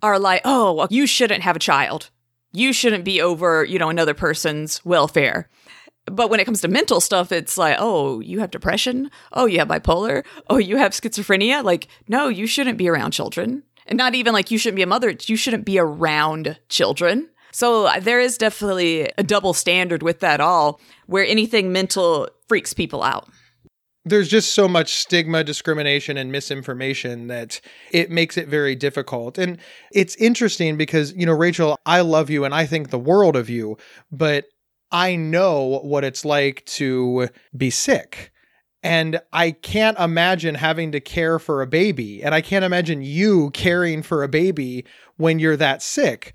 [0.00, 2.10] are like, oh, well, you shouldn't have a child.
[2.52, 5.48] You shouldn't be over, you know, another person's welfare.
[6.06, 9.10] But when it comes to mental stuff, it's like, oh, you have depression?
[9.32, 10.24] Oh, you have bipolar?
[10.50, 11.62] Oh, you have schizophrenia?
[11.62, 13.62] Like, no, you shouldn't be around children.
[13.86, 17.28] And not even like you shouldn't be a mother, you shouldn't be around children.
[17.52, 22.72] So uh, there is definitely a double standard with that all, where anything mental freaks
[22.72, 23.28] people out
[24.04, 27.60] there's just so much stigma, discrimination, and misinformation that
[27.92, 29.38] it makes it very difficult.
[29.38, 29.58] And
[29.92, 33.48] it's interesting because, you know, Rachel, I love you and I think the world of
[33.48, 33.76] you,
[34.10, 34.46] but
[34.92, 38.30] I know what it's like to be sick.
[38.82, 42.22] And I can't imagine having to care for a baby.
[42.22, 44.84] And I can't imagine you caring for a baby
[45.16, 46.34] when you're that sick.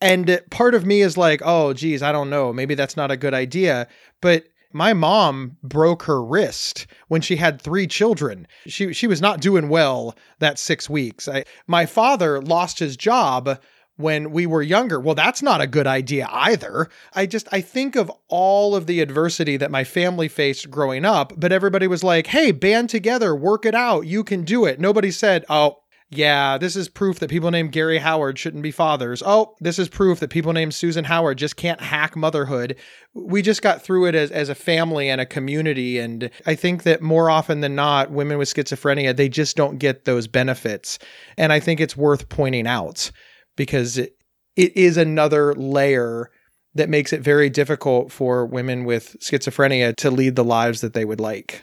[0.00, 2.52] And part of me is like, oh, geez, I don't know.
[2.52, 3.86] Maybe that's not a good idea.
[4.22, 8.46] But my mom broke her wrist when she had three children.
[8.66, 11.28] She she was not doing well that 6 weeks.
[11.28, 13.58] I, my father lost his job
[14.00, 14.98] when we were younger.
[14.98, 16.88] Well, that's not a good idea either.
[17.14, 21.32] I just I think of all of the adversity that my family faced growing up,
[21.36, 24.06] but everybody was like, "Hey, band together, work it out.
[24.06, 25.78] You can do it." Nobody said, "Oh,
[26.12, 29.22] yeah, this is proof that people named Gary Howard shouldn't be fathers.
[29.24, 32.76] Oh, this is proof that people named Susan Howard just can't hack motherhood.
[33.14, 36.00] We just got through it as, as a family and a community.
[36.00, 40.04] And I think that more often than not, women with schizophrenia, they just don't get
[40.04, 40.98] those benefits.
[41.38, 43.12] And I think it's worth pointing out
[43.60, 44.16] because it,
[44.56, 46.30] it is another layer
[46.72, 51.04] that makes it very difficult for women with schizophrenia to lead the lives that they
[51.04, 51.62] would like.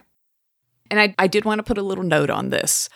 [0.92, 2.88] And I, I did want to put a little note on this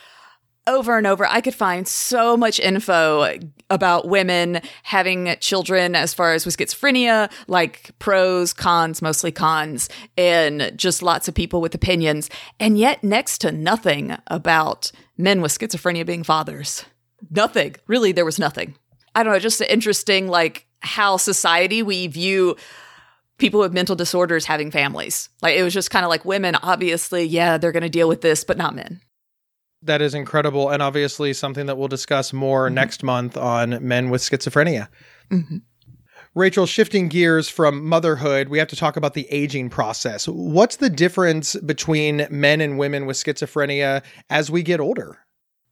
[0.67, 3.39] over and over, I could find so much info
[3.71, 10.71] about women having children as far as with schizophrenia, like pros, cons, mostly cons, and
[10.75, 12.29] just lots of people with opinions.
[12.59, 16.85] And yet, next to nothing about men with schizophrenia being fathers.
[17.31, 17.75] Nothing.
[17.87, 18.75] Really, there was nothing.
[19.15, 22.55] I don't know, just interesting, like how society we view
[23.37, 25.29] people with mental disorders having families.
[25.41, 28.21] Like it was just kind of like women, obviously, yeah, they're going to deal with
[28.21, 29.01] this, but not men
[29.83, 32.75] that is incredible and obviously something that we'll discuss more mm-hmm.
[32.75, 34.87] next month on men with schizophrenia.
[35.31, 35.57] Mm-hmm.
[36.33, 40.27] Rachel, shifting gears from motherhood, we have to talk about the aging process.
[40.27, 45.19] What's the difference between men and women with schizophrenia as we get older?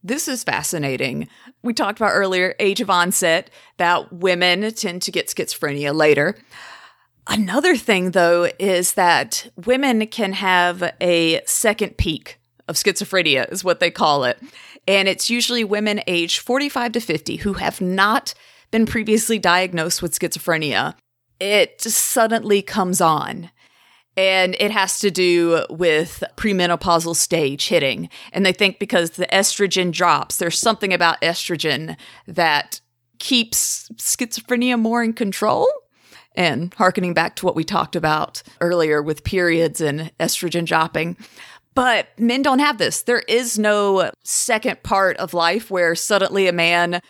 [0.03, 1.27] This is fascinating.
[1.61, 6.37] We talked about earlier age of onset, that women tend to get schizophrenia later.
[7.27, 13.79] Another thing, though, is that women can have a second peak of schizophrenia, is what
[13.79, 14.41] they call it.
[14.87, 18.33] And it's usually women aged 45 to 50 who have not
[18.71, 20.95] been previously diagnosed with schizophrenia.
[21.39, 23.51] It just suddenly comes on.
[24.17, 28.09] And it has to do with premenopausal stage hitting.
[28.33, 31.95] And they think because the estrogen drops, there's something about estrogen
[32.27, 32.81] that
[33.19, 35.69] keeps schizophrenia more in control.
[36.35, 41.17] And harkening back to what we talked about earlier with periods and estrogen dropping.
[41.75, 43.03] But men don't have this.
[43.03, 47.01] There is no second part of life where suddenly a man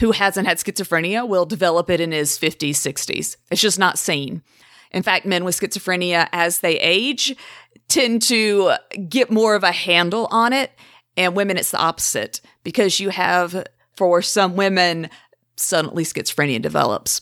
[0.00, 3.36] who hasn't had schizophrenia will develop it in his 50s, 60s.
[3.50, 4.42] It's just not seen.
[4.94, 7.34] In fact, men with schizophrenia as they age
[7.88, 8.72] tend to
[9.08, 10.70] get more of a handle on it.
[11.16, 15.10] And women, it's the opposite because you have, for some women,
[15.56, 17.20] suddenly schizophrenia develops.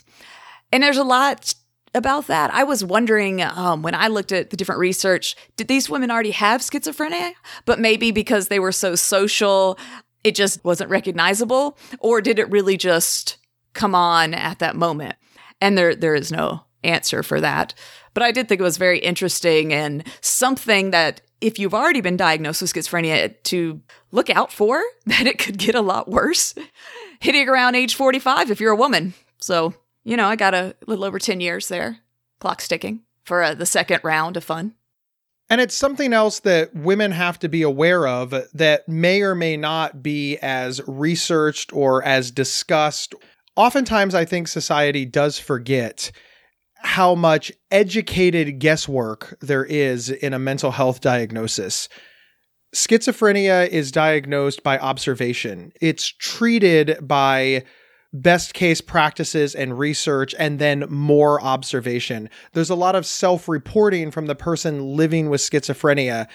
[0.70, 1.54] And there's a lot
[1.94, 2.52] about that.
[2.52, 6.30] I was wondering um, when I looked at the different research, did these women already
[6.30, 7.32] have schizophrenia?
[7.64, 9.78] But maybe because they were so social,
[10.24, 13.38] it just wasn't recognizable, or did it really just
[13.72, 15.16] come on at that moment?
[15.60, 17.74] And there, there is no answer for that.
[18.14, 22.16] But I did think it was very interesting and something that if you've already been
[22.16, 23.80] diagnosed with schizophrenia, to
[24.12, 26.54] look out for that it could get a lot worse
[27.20, 29.14] hitting around age 45 if you're a woman.
[29.38, 31.98] So you know, I got a little over 10 years there,
[32.40, 34.74] clock sticking for uh, the second round of fun.
[35.48, 39.56] And it's something else that women have to be aware of that may or may
[39.56, 43.14] not be as researched or as discussed.
[43.54, 46.10] Oftentimes, I think society does forget
[46.82, 51.88] how much educated guesswork there is in a mental health diagnosis.
[52.74, 57.64] Schizophrenia is diagnosed by observation, it's treated by
[58.12, 62.28] best case practices and research and then more observation.
[62.52, 66.28] There's a lot of self reporting from the person living with schizophrenia.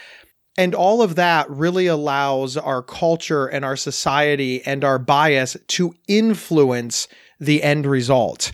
[0.56, 5.94] And all of that really allows our culture and our society and our bias to
[6.08, 7.06] influence
[7.38, 8.50] the end result.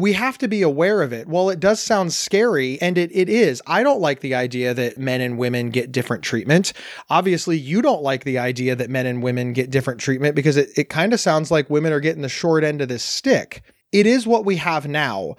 [0.00, 1.28] We have to be aware of it.
[1.28, 4.98] While it does sound scary, and it, it is, I don't like the idea that
[4.98, 6.72] men and women get different treatment.
[7.08, 10.70] Obviously, you don't like the idea that men and women get different treatment because it,
[10.76, 13.62] it kind of sounds like women are getting the short end of this stick.
[13.92, 15.36] It is what we have now.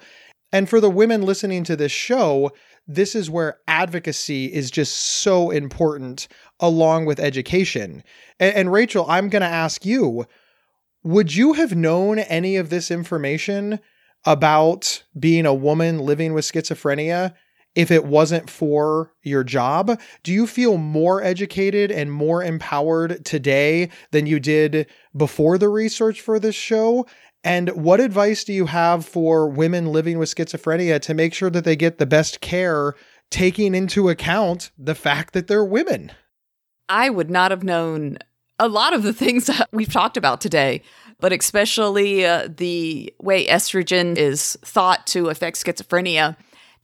[0.52, 2.50] And for the women listening to this show,
[2.86, 6.28] this is where advocacy is just so important
[6.60, 8.02] along with education.
[8.38, 10.26] And, and Rachel, I'm going to ask you
[11.04, 13.80] would you have known any of this information
[14.24, 17.34] about being a woman living with schizophrenia
[17.74, 20.00] if it wasn't for your job?
[20.22, 26.20] Do you feel more educated and more empowered today than you did before the research
[26.20, 27.06] for this show?
[27.44, 31.64] And what advice do you have for women living with schizophrenia to make sure that
[31.64, 32.94] they get the best care,
[33.30, 36.12] taking into account the fact that they're women?
[36.88, 38.18] I would not have known
[38.62, 40.82] a lot of the things that we've talked about today
[41.22, 46.36] but especially uh, the way estrogen is thought to affect schizophrenia.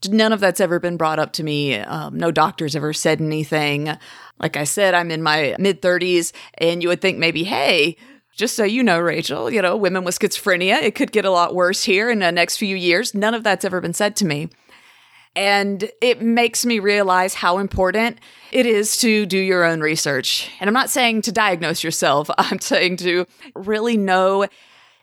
[0.07, 1.75] None of that's ever been brought up to me.
[1.75, 3.97] Um, no doctor's ever said anything.
[4.39, 7.97] Like I said, I'm in my mid 30s, and you would think maybe, hey,
[8.31, 11.53] just so you know, Rachel, you know, women with schizophrenia, it could get a lot
[11.53, 13.13] worse here in the next few years.
[13.13, 14.47] None of that's ever been said to me.
[15.35, 18.19] And it makes me realize how important
[18.51, 20.49] it is to do your own research.
[20.59, 23.25] And I'm not saying to diagnose yourself, I'm saying to
[23.55, 24.47] really know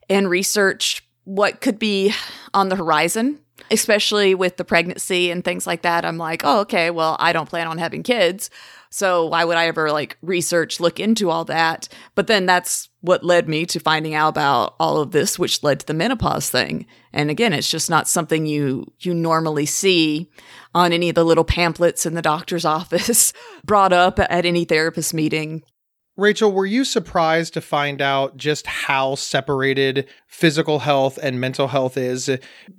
[0.08, 2.12] and research what could be
[2.54, 6.04] on the horizon, especially with the pregnancy and things like that.
[6.04, 8.50] I'm like, oh, okay, well, I don't plan on having kids.
[8.90, 11.88] So why would I ever like research, look into all that?
[12.14, 15.80] But then that's what led me to finding out about all of this, which led
[15.80, 16.86] to the menopause thing.
[17.12, 20.30] And again, it's just not something you you normally see
[20.74, 23.32] on any of the little pamphlets in the doctor's office
[23.64, 25.62] brought up at any therapist meeting.
[26.16, 31.98] Rachel, were you surprised to find out just how separated physical health and mental health
[31.98, 32.30] is?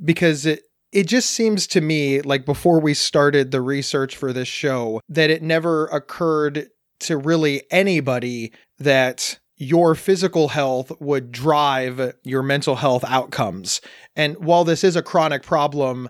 [0.03, 4.47] Because it, it just seems to me like before we started the research for this
[4.47, 6.69] show that it never occurred
[7.01, 13.81] to really anybody that your physical health would drive your mental health outcomes.
[14.15, 16.09] And while this is a chronic problem,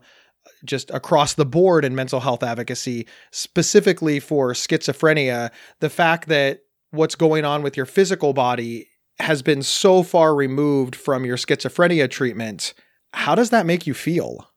[0.65, 6.59] just across the board in mental health advocacy, specifically for schizophrenia, the fact that
[6.91, 8.87] what's going on with your physical body
[9.19, 12.73] has been so far removed from your schizophrenia treatment,
[13.13, 14.47] how does that make you feel?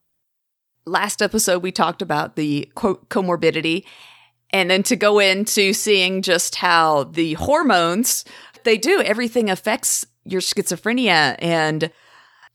[0.85, 3.85] last episode we talked about the quote comorbidity
[4.51, 8.25] and then to go into seeing just how the hormones
[8.63, 9.01] they do.
[9.01, 11.91] Everything affects your schizophrenia and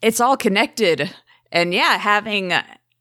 [0.02, 1.14] it's all connected.
[1.52, 2.52] And yeah having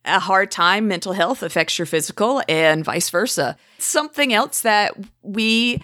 [0.06, 3.58] a hard time mental health affects your physical and vice versa.
[3.80, 5.82] Something else that we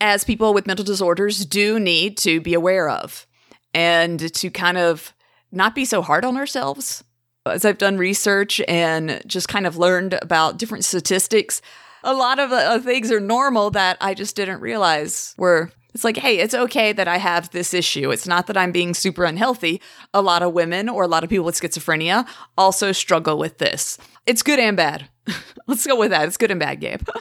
[0.00, 3.26] as people with mental disorders do need to be aware of
[3.74, 5.12] and to kind of
[5.50, 7.02] not be so hard on ourselves.
[7.46, 11.62] As I've done research and just kind of learned about different statistics,
[12.04, 15.70] a lot of uh, things are normal that I just didn't realize were.
[15.94, 18.10] It's like, hey, it's okay that I have this issue.
[18.10, 19.80] It's not that I'm being super unhealthy.
[20.12, 23.98] A lot of women or a lot of people with schizophrenia also struggle with this.
[24.26, 25.08] It's good and bad.
[25.66, 26.28] Let's go with that.
[26.28, 27.08] It's good and bad, Gabe.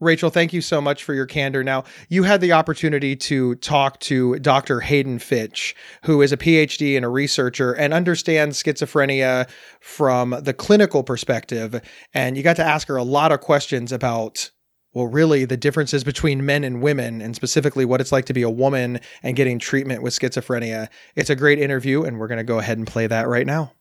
[0.00, 1.62] Rachel, thank you so much for your candor.
[1.62, 4.80] Now, you had the opportunity to talk to Dr.
[4.80, 9.46] Hayden Finch, who is a PhD and a researcher and understands schizophrenia
[9.80, 11.82] from the clinical perspective.
[12.14, 14.50] And you got to ask her a lot of questions about,
[14.92, 18.42] well, really the differences between men and women, and specifically what it's like to be
[18.42, 20.88] a woman and getting treatment with schizophrenia.
[21.14, 23.72] It's a great interview, and we're going to go ahead and play that right now.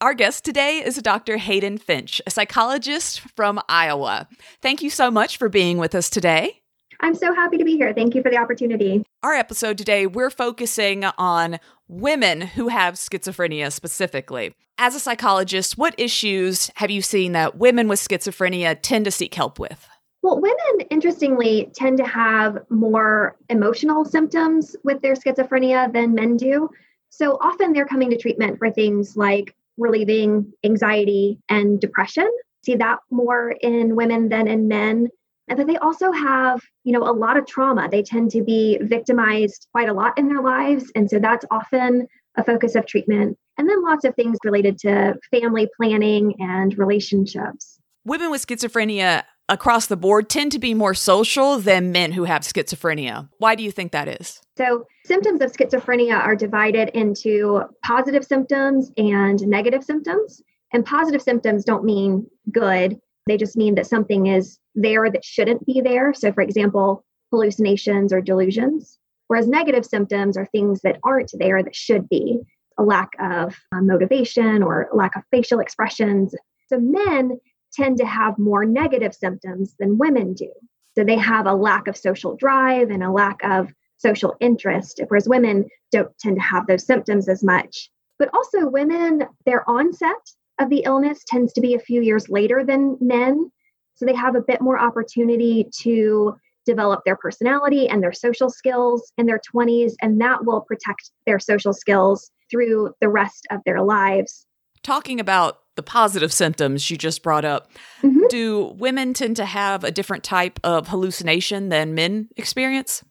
[0.00, 1.38] Our guest today is Dr.
[1.38, 4.28] Hayden Finch, a psychologist from Iowa.
[4.60, 6.60] Thank you so much for being with us today.
[7.00, 7.92] I'm so happy to be here.
[7.94, 9.02] Thank you for the opportunity.
[9.22, 11.58] Our episode today, we're focusing on
[11.88, 14.52] women who have schizophrenia specifically.
[14.78, 19.34] As a psychologist, what issues have you seen that women with schizophrenia tend to seek
[19.34, 19.88] help with?
[20.22, 26.68] Well, women, interestingly, tend to have more emotional symptoms with their schizophrenia than men do.
[27.10, 32.28] So often they're coming to treatment for things like relieving anxiety and depression.
[32.64, 35.08] See that more in women than in men.
[35.48, 37.88] And then they also have, you know, a lot of trauma.
[37.88, 40.90] They tend to be victimized quite a lot in their lives.
[40.94, 43.38] And so that's often a focus of treatment.
[43.58, 47.78] And then lots of things related to family planning and relationships.
[48.04, 52.42] Women with schizophrenia across the board tend to be more social than men who have
[52.42, 53.28] schizophrenia.
[53.38, 54.40] Why do you think that is?
[54.58, 60.42] So, symptoms of schizophrenia are divided into positive symptoms and negative symptoms.
[60.72, 65.66] And positive symptoms don't mean good, they just mean that something is there that shouldn't
[65.66, 66.14] be there.
[66.14, 68.98] So, for example, hallucinations or delusions.
[69.28, 72.40] Whereas negative symptoms are things that aren't there that should be.
[72.78, 76.34] a lack of uh, motivation or lack of facial expressions.
[76.68, 77.38] So men
[77.72, 80.52] tend to have more negative symptoms than women do.
[80.94, 85.28] So they have a lack of social drive and a lack of social interest, whereas
[85.28, 87.90] women don't tend to have those symptoms as much.
[88.18, 90.24] But also, women, their onset
[90.58, 93.50] of the illness tends to be a few years later than men.
[93.94, 96.36] So they have a bit more opportunity to
[96.66, 101.38] develop their personality and their social skills in their 20s, and that will protect their
[101.38, 104.46] social skills through the rest of their lives.
[104.82, 107.70] Talking about the positive symptoms you just brought up,
[108.02, 108.26] mm-hmm.
[108.28, 113.04] do women tend to have a different type of hallucination than men experience?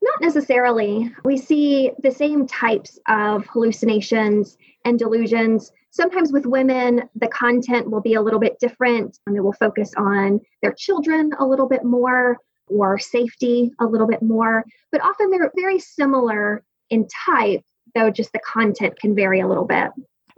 [0.00, 1.12] Not necessarily.
[1.24, 5.72] We see the same types of hallucinations and delusions.
[5.90, 9.92] Sometimes with women, the content will be a little bit different and it will focus
[9.96, 14.64] on their children a little bit more or safety a little bit more.
[14.92, 17.62] But often they're very similar in type,
[17.94, 19.90] though just the content can vary a little bit.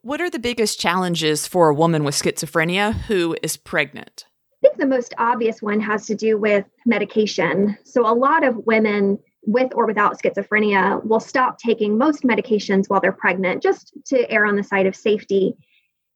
[0.02, 4.24] What are the biggest challenges for a woman with schizophrenia who is pregnant?
[4.62, 7.76] I think the most obvious one has to do with medication.
[7.84, 13.00] So, a lot of women with or without schizophrenia will stop taking most medications while
[13.00, 15.54] they're pregnant just to err on the side of safety.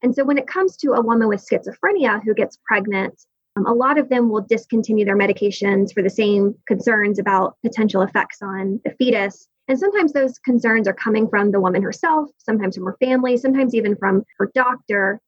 [0.03, 3.25] And so when it comes to a woman with schizophrenia who gets pregnant,
[3.57, 8.03] um, a lot of them will discontinue their medications for the same concerns about potential
[8.03, 9.49] effects on the fetus.
[9.69, 13.75] And sometimes those concerns are coming from the woman herself, sometimes from her family, sometimes
[13.75, 15.21] even from her doctor.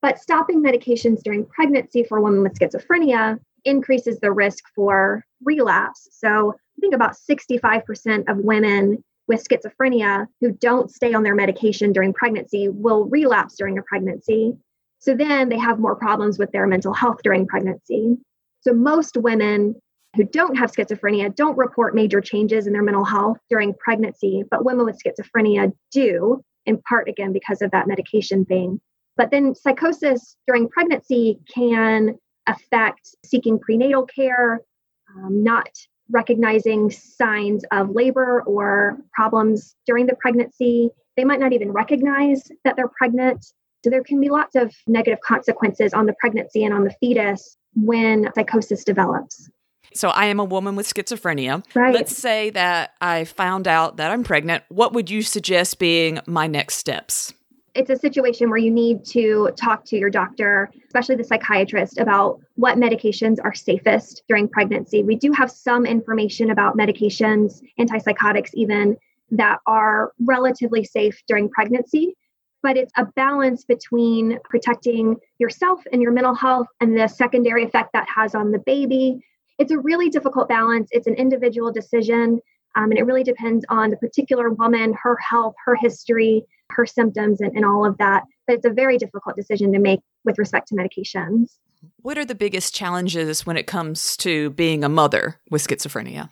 [0.00, 6.08] But stopping medications during pregnancy for a woman with schizophrenia increases the risk for relapse.
[6.12, 11.92] So I think about 65% of women with schizophrenia who don't stay on their medication
[11.92, 14.54] during pregnancy will relapse during a pregnancy.
[14.98, 18.16] So then they have more problems with their mental health during pregnancy.
[18.60, 19.74] So most women
[20.16, 24.64] who don't have schizophrenia don't report major changes in their mental health during pregnancy, but
[24.64, 28.80] women with schizophrenia do, in part again because of that medication thing.
[29.16, 34.60] But then psychosis during pregnancy can affect seeking prenatal care,
[35.16, 35.68] um, not
[36.10, 40.90] recognizing signs of labor or problems during the pregnancy.
[41.16, 43.44] They might not even recognize that they're pregnant.
[43.84, 47.56] So there can be lots of negative consequences on the pregnancy and on the fetus
[47.74, 49.50] when psychosis develops.
[49.94, 51.64] So I am a woman with schizophrenia.
[51.74, 51.94] Right.
[51.94, 54.64] Let's say that I found out that I'm pregnant.
[54.68, 57.34] What would you suggest being my next steps?
[57.74, 62.40] It's a situation where you need to talk to your doctor, especially the psychiatrist, about
[62.56, 65.02] what medications are safest during pregnancy.
[65.02, 68.96] We do have some information about medications, antipsychotics, even
[69.30, 72.14] that are relatively safe during pregnancy,
[72.62, 77.90] but it's a balance between protecting yourself and your mental health and the secondary effect
[77.94, 79.24] that has on the baby.
[79.58, 80.88] It's a really difficult balance.
[80.92, 82.40] It's an individual decision,
[82.76, 86.44] um, and it really depends on the particular woman, her health, her history
[86.74, 88.24] her symptoms and, and all of that.
[88.46, 91.58] But it's a very difficult decision to make with respect to medications.
[92.00, 96.30] What are the biggest challenges when it comes to being a mother with schizophrenia?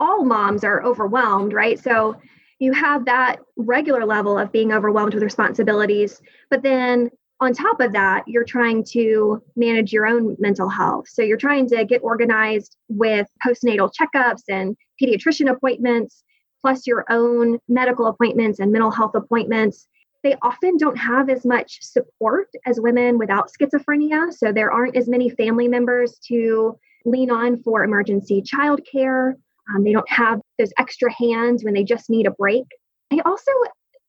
[0.00, 1.78] All moms are overwhelmed, right?
[1.78, 2.16] So
[2.58, 6.20] you have that regular level of being overwhelmed with responsibilities,
[6.50, 7.10] but then
[7.40, 11.08] on top of that, you're trying to manage your own mental health.
[11.08, 16.22] So you're trying to get organized with postnatal checkups and pediatrician appointments
[16.64, 19.86] plus your own medical appointments and mental health appointments.
[20.22, 24.32] They often don't have as much support as women without schizophrenia.
[24.32, 29.34] So there aren't as many family members to lean on for emergency childcare.
[29.74, 32.64] Um, they don't have those extra hands when they just need a break.
[33.10, 33.50] They also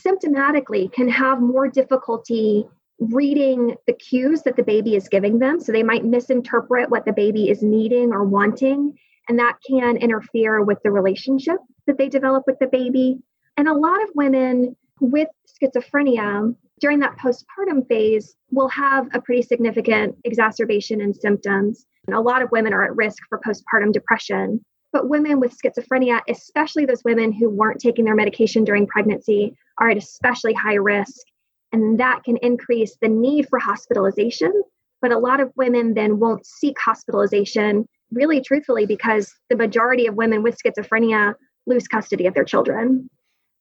[0.01, 2.65] symptomatically can have more difficulty
[2.99, 5.59] reading the cues that the baby is giving them.
[5.59, 8.97] So they might misinterpret what the baby is needing or wanting,
[9.27, 11.57] and that can interfere with the relationship
[11.87, 13.17] that they develop with the baby.
[13.57, 19.41] And a lot of women with schizophrenia during that postpartum phase will have a pretty
[19.41, 21.85] significant exacerbation in symptoms.
[22.07, 24.63] And a lot of women are at risk for postpartum depression.
[24.91, 29.89] But women with schizophrenia, especially those women who weren't taking their medication during pregnancy, are
[29.89, 31.25] at especially high risk.
[31.71, 34.53] And that can increase the need for hospitalization.
[35.01, 40.15] But a lot of women then won't seek hospitalization, really truthfully, because the majority of
[40.15, 41.35] women with schizophrenia
[41.65, 43.09] lose custody of their children.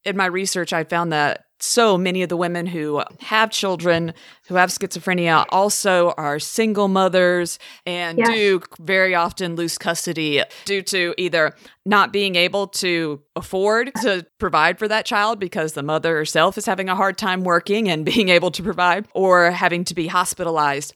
[0.05, 4.13] In my research, I found that so many of the women who have children
[4.49, 8.29] who have schizophrenia also are single mothers and yes.
[8.29, 11.55] do very often lose custody due to either
[11.87, 16.67] not being able to afford to provide for that child because the mother herself is
[16.67, 20.93] having a hard time working and being able to provide or having to be hospitalized.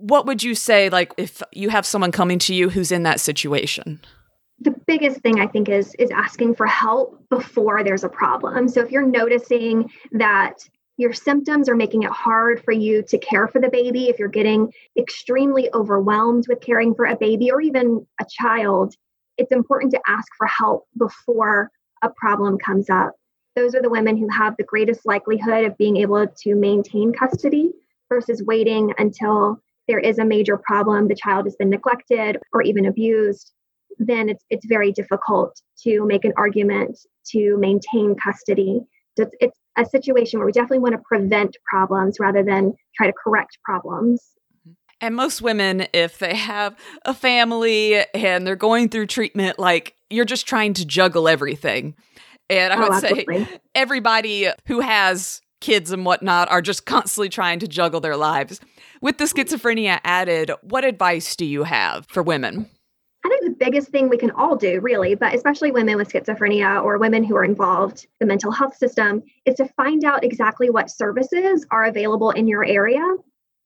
[0.00, 3.20] What would you say, like, if you have someone coming to you who's in that
[3.20, 4.00] situation?
[4.60, 8.68] the biggest thing I think is is asking for help before there's a problem.
[8.68, 10.58] So if you're noticing that
[10.98, 14.28] your symptoms are making it hard for you to care for the baby, if you're
[14.28, 18.94] getting extremely overwhelmed with caring for a baby or even a child,
[19.38, 21.70] it's important to ask for help before
[22.02, 23.12] a problem comes up.
[23.56, 27.72] Those are the women who have the greatest likelihood of being able to maintain custody
[28.10, 29.58] versus waiting until
[29.90, 33.52] there is a major problem, the child has been neglected or even abused,
[33.98, 36.96] then it's it's very difficult to make an argument
[37.32, 38.80] to maintain custody.
[39.18, 43.08] So it's, it's a situation where we definitely want to prevent problems rather than try
[43.08, 44.22] to correct problems.
[44.66, 44.72] Mm-hmm.
[45.00, 50.24] And most women, if they have a family and they're going through treatment, like you're
[50.24, 51.96] just trying to juggle everything.
[52.48, 53.44] And I oh, would absolutely.
[53.44, 58.60] say everybody who has kids and whatnot are just constantly trying to juggle their lives.
[59.00, 62.68] With the schizophrenia added, what advice do you have for women?
[63.24, 66.82] I think the biggest thing we can all do, really, but especially women with schizophrenia
[66.82, 70.70] or women who are involved in the mental health system, is to find out exactly
[70.70, 73.02] what services are available in your area.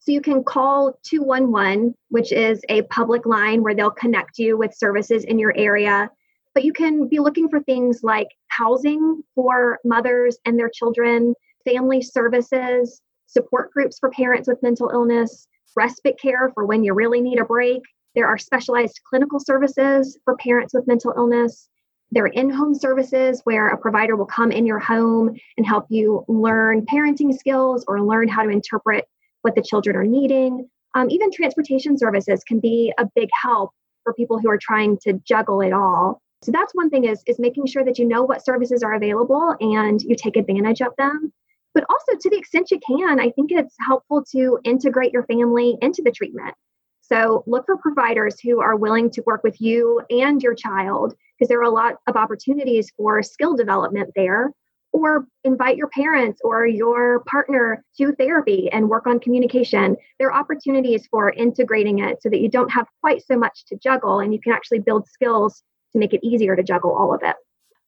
[0.00, 4.74] So you can call 211, which is a public line where they'll connect you with
[4.74, 6.10] services in your area.
[6.52, 11.34] But you can be looking for things like housing for mothers and their children,
[11.64, 15.46] family services, support groups for parents with mental illness,
[15.76, 17.82] respite care for when you really need a break,
[18.14, 21.68] there are specialized clinical services for parents with mental illness.
[22.12, 25.86] There are in home services where a provider will come in your home and help
[25.88, 29.06] you learn parenting skills or learn how to interpret
[29.42, 30.68] what the children are needing.
[30.94, 33.72] Um, even transportation services can be a big help
[34.04, 36.22] for people who are trying to juggle it all.
[36.44, 39.56] So that's one thing is, is making sure that you know what services are available
[39.60, 41.32] and you take advantage of them.
[41.74, 45.76] But also to the extent you can, I think it's helpful to integrate your family
[45.82, 46.54] into the treatment.
[47.02, 51.48] So look for providers who are willing to work with you and your child because
[51.48, 54.52] there are a lot of opportunities for skill development there.
[54.92, 59.96] Or invite your parents or your partner to therapy and work on communication.
[60.20, 63.76] There are opportunities for integrating it so that you don't have quite so much to
[63.76, 67.22] juggle and you can actually build skills to make it easier to juggle all of
[67.24, 67.34] it.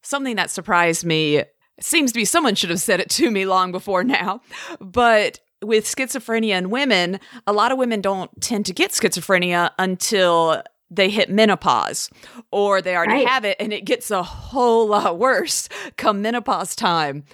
[0.03, 1.45] Something that surprised me
[1.81, 4.41] seems to be someone should have said it to me long before now,
[4.81, 10.63] but with schizophrenia in women, a lot of women don't tend to get schizophrenia until
[10.91, 12.11] they hit menopause
[12.53, 13.29] or they already right.
[13.29, 17.25] have it and it gets a whole lot worse come menopause time.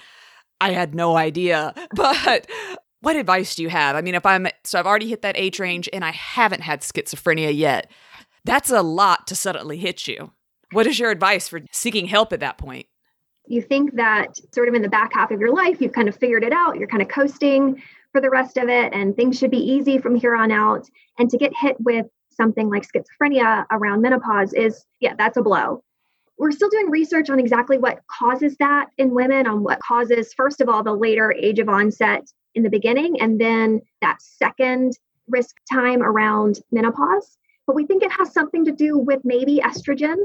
[0.61, 1.75] I had no idea.
[1.95, 2.49] But
[3.01, 3.97] what advice do you have?
[3.97, 6.81] I mean, if I'm so I've already hit that age range and I haven't had
[6.83, 7.91] schizophrenia yet,
[8.45, 10.33] that's a lot to suddenly hit you.
[10.71, 12.87] What is your advice for seeking help at that point?
[13.47, 16.17] You think that sort of in the back half of your life, you've kind of
[16.17, 17.83] figured it out, you're kind of coasting
[18.13, 20.89] for the rest of it and things should be easy from here on out.
[21.19, 25.83] And to get hit with something like schizophrenia around menopause is yeah that's a blow.
[26.39, 30.61] We're still doing research on exactly what causes that in women on what causes first
[30.61, 32.25] of all the later age of onset
[32.55, 34.93] in the beginning and then that second
[35.29, 37.39] risk time around menopause.
[37.67, 40.17] But we think it has something to do with maybe estrogen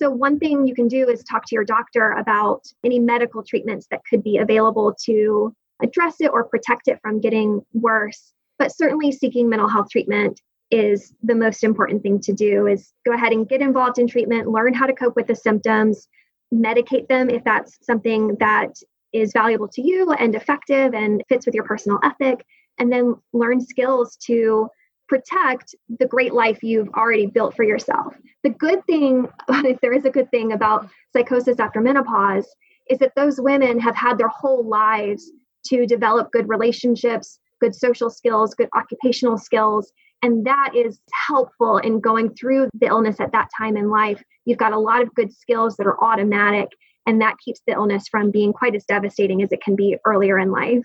[0.00, 3.86] so one thing you can do is talk to your doctor about any medical treatments
[3.90, 8.32] that could be available to address it or protect it from getting worse.
[8.58, 10.40] But certainly seeking mental health treatment
[10.70, 14.48] is the most important thing to do is go ahead and get involved in treatment,
[14.48, 16.08] learn how to cope with the symptoms,
[16.52, 18.76] medicate them if that's something that
[19.12, 22.44] is valuable to you and effective and fits with your personal ethic,
[22.78, 24.68] and then learn skills to
[25.08, 28.14] protect the great life you've already built for yourself.
[28.44, 32.46] The good thing, if there is a good thing about psychosis after menopause,
[32.88, 35.30] is that those women have had their whole lives
[35.66, 39.92] to develop good relationships, good social skills, good occupational skills.
[40.22, 44.22] And that is helpful in going through the illness at that time in life.
[44.44, 46.68] You've got a lot of good skills that are automatic,
[47.06, 50.38] and that keeps the illness from being quite as devastating as it can be earlier
[50.38, 50.84] in life.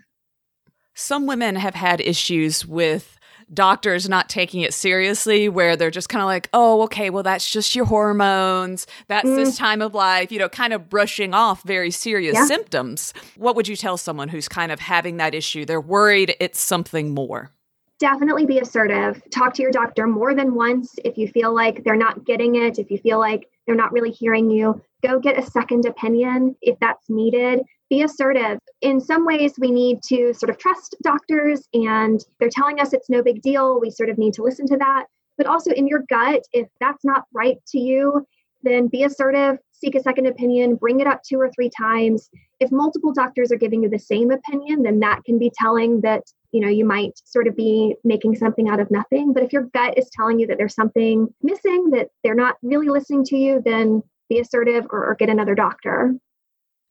[0.93, 3.17] Some women have had issues with
[3.53, 7.49] doctors not taking it seriously where they're just kind of like oh okay well that's
[7.49, 8.87] just your hormones.
[9.07, 9.35] That's mm.
[9.35, 12.45] this time of life you know kind of brushing off very serious yeah.
[12.45, 13.13] symptoms.
[13.37, 15.65] What would you tell someone who's kind of having that issue?
[15.65, 17.51] They're worried it's something more.
[17.99, 19.21] Definitely be assertive.
[19.31, 22.79] Talk to your doctor more than once if you feel like they're not getting it
[22.79, 24.81] if you feel like they're not really hearing you.
[25.05, 28.59] Go get a second opinion if that's needed be assertive.
[28.81, 33.09] In some ways, we need to sort of trust doctors and they're telling us it's
[33.09, 33.79] no big deal.
[33.79, 35.05] We sort of need to listen to that.
[35.37, 38.25] But also in your gut, if that's not right to you,
[38.63, 42.29] then be assertive, seek a second opinion, bring it up two or three times.
[42.59, 46.23] If multiple doctors are giving you the same opinion, then that can be telling that,
[46.51, 49.33] you know, you might sort of be making something out of nothing.
[49.33, 52.87] But if your gut is telling you that there's something missing, that they're not really
[52.87, 56.15] listening to you, then be assertive or, or get another doctor.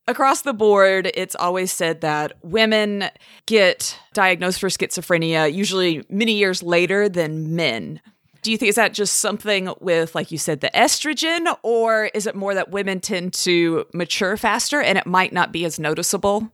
[0.09, 3.05] Across the board, it's always said that women
[3.47, 8.01] get diagnosed for schizophrenia usually many years later than men.
[8.43, 12.27] Do you think is that just something with, like you said, the estrogen, or is
[12.27, 16.51] it more that women tend to mature faster and it might not be as noticeable?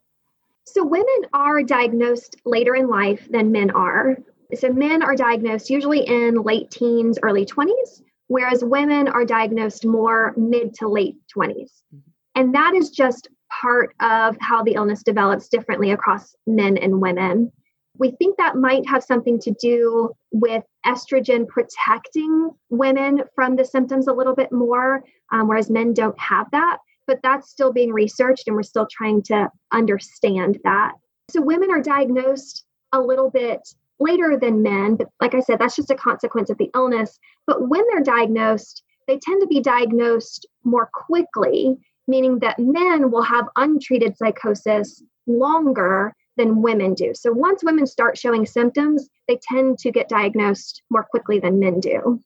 [0.67, 4.19] So, women are diagnosed later in life than men are.
[4.55, 10.35] So, men are diagnosed usually in late teens, early 20s, whereas women are diagnosed more
[10.37, 11.55] mid to late 20s.
[11.55, 11.99] Mm-hmm.
[12.35, 17.51] And that is just part of how the illness develops differently across men and women.
[17.99, 24.07] We think that might have something to do with estrogen protecting women from the symptoms
[24.07, 26.79] a little bit more, um, whereas men don't have that.
[27.07, 30.93] But that's still being researched, and we're still trying to understand that.
[31.31, 33.61] So, women are diagnosed a little bit
[33.99, 37.19] later than men, but like I said, that's just a consequence of the illness.
[37.47, 41.77] But when they're diagnosed, they tend to be diagnosed more quickly,
[42.09, 47.13] meaning that men will have untreated psychosis longer than women do.
[47.15, 51.81] So once women start showing symptoms, they tend to get diagnosed more quickly than men
[51.81, 52.21] do.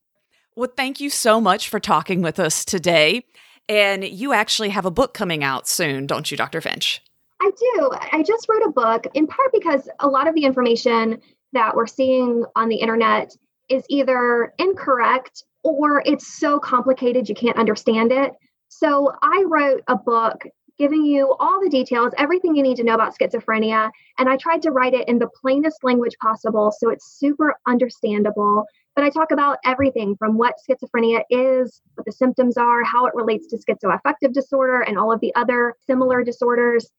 [0.55, 3.25] Well, thank you so much for talking with us today.
[3.69, 6.61] And you actually have a book coming out soon, don't you, Dr.
[6.61, 7.01] Finch?
[7.41, 7.91] I do.
[8.13, 11.21] I just wrote a book in part because a lot of the information
[11.53, 13.35] that we're seeing on the internet
[13.69, 18.33] is either incorrect or it's so complicated you can't understand it.
[18.75, 20.45] So I wrote a book
[20.79, 23.91] giving you all the details, everything you need to know about schizophrenia.
[24.19, 28.65] And I tried to write it in the plainest language possible so it's super understandable.
[28.97, 33.15] But I talk about everything from what schizophrenia is, what the symptoms are, how it
[33.15, 36.91] relates to schizoaffective disorder, and all of the other similar disorders.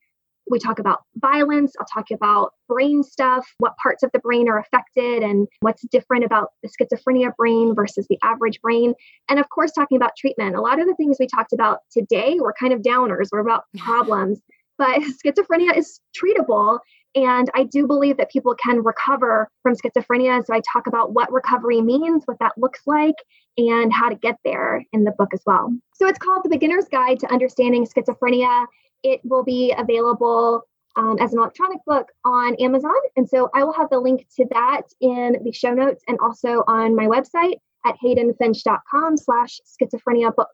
[0.50, 1.74] We talk about violence.
[1.80, 6.26] I'll talk about brain stuff, what parts of the brain are affected, and what's different
[6.26, 8.94] about the schizophrenia brain versus the average brain.
[9.30, 10.56] And of course, talking about treatment.
[10.56, 13.64] A lot of the things we talked about today were kind of downers, were about
[13.78, 14.42] problems,
[14.78, 16.80] but schizophrenia is treatable.
[17.16, 20.44] And I do believe that people can recover from schizophrenia.
[20.46, 23.16] So I talk about what recovery means, what that looks like,
[23.58, 25.72] and how to get there in the book as well.
[25.94, 28.66] So it's called The Beginner's Guide to Understanding Schizophrenia.
[29.04, 30.64] It will be available
[30.96, 32.94] um, as an electronic book on Amazon.
[33.16, 36.64] And so I will have the link to that in the show notes and also
[36.68, 40.50] on my website at haydenfinch.com slash schizophrenia book.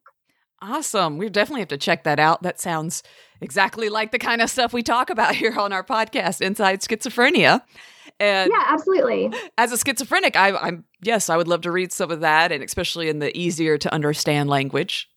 [0.62, 1.18] Awesome.
[1.18, 2.44] We definitely have to check that out.
[2.44, 3.02] That sounds
[3.40, 7.62] exactly like the kind of stuff we talk about here on our podcast, Inside Schizophrenia.
[8.20, 9.32] And yeah, absolutely.
[9.58, 12.62] As a schizophrenic, I, I'm yes, I would love to read some of that, and
[12.62, 15.10] especially in the easier to understand language.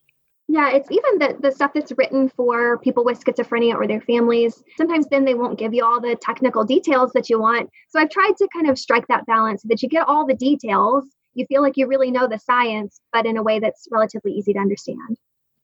[0.53, 4.63] Yeah, it's even the, the stuff that's written for people with schizophrenia or their families.
[4.77, 7.71] Sometimes then they won't give you all the technical details that you want.
[7.89, 10.35] So I've tried to kind of strike that balance so that you get all the
[10.35, 11.05] details.
[11.33, 14.53] You feel like you really know the science, but in a way that's relatively easy
[14.53, 15.17] to understand.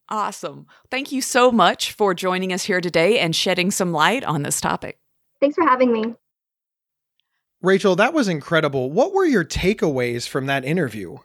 [0.10, 0.66] Awesome.
[0.90, 4.60] Thank you so much for joining us here today and shedding some light on this
[4.60, 4.98] topic.
[5.40, 6.16] Thanks for having me.
[7.62, 8.90] Rachel, that was incredible.
[8.90, 11.20] What were your takeaways from that interview?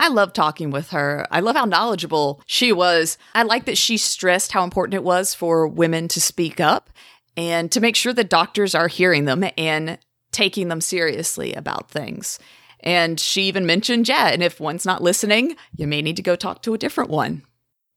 [0.00, 1.26] I love talking with her.
[1.30, 3.18] I love how knowledgeable she was.
[3.34, 6.88] I like that she stressed how important it was for women to speak up
[7.36, 9.98] and to make sure that doctors are hearing them and
[10.32, 12.38] taking them seriously about things.
[12.80, 16.34] And she even mentioned, yeah, and if one's not listening, you may need to go
[16.34, 17.42] talk to a different one.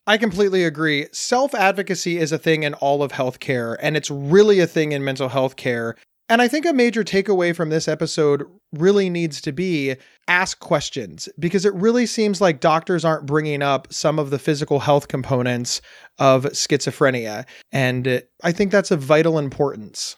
[0.05, 1.07] I completely agree.
[1.13, 5.05] Self advocacy is a thing in all of healthcare, and it's really a thing in
[5.05, 5.95] mental health care.
[6.33, 11.29] And I think a major takeaway from this episode really needs to be ask questions
[11.37, 15.79] because it really seems like doctors aren't bringing up some of the physical health components
[16.17, 17.45] of schizophrenia.
[17.71, 20.15] And I think that's of vital importance.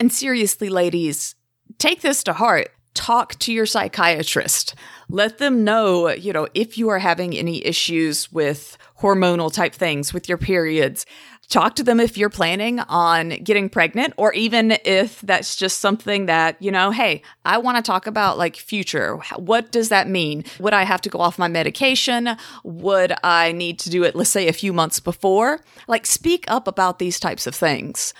[0.00, 1.34] And seriously, ladies,
[1.76, 2.68] take this to heart.
[2.94, 4.74] Talk to your psychiatrist.
[5.10, 10.14] Let them know, you know, if you are having any issues with hormonal type things,
[10.14, 11.04] with your periods
[11.48, 16.26] talk to them if you're planning on getting pregnant or even if that's just something
[16.26, 20.44] that you know hey i want to talk about like future what does that mean
[20.58, 24.30] would i have to go off my medication would i need to do it let's
[24.30, 28.12] say a few months before like speak up about these types of things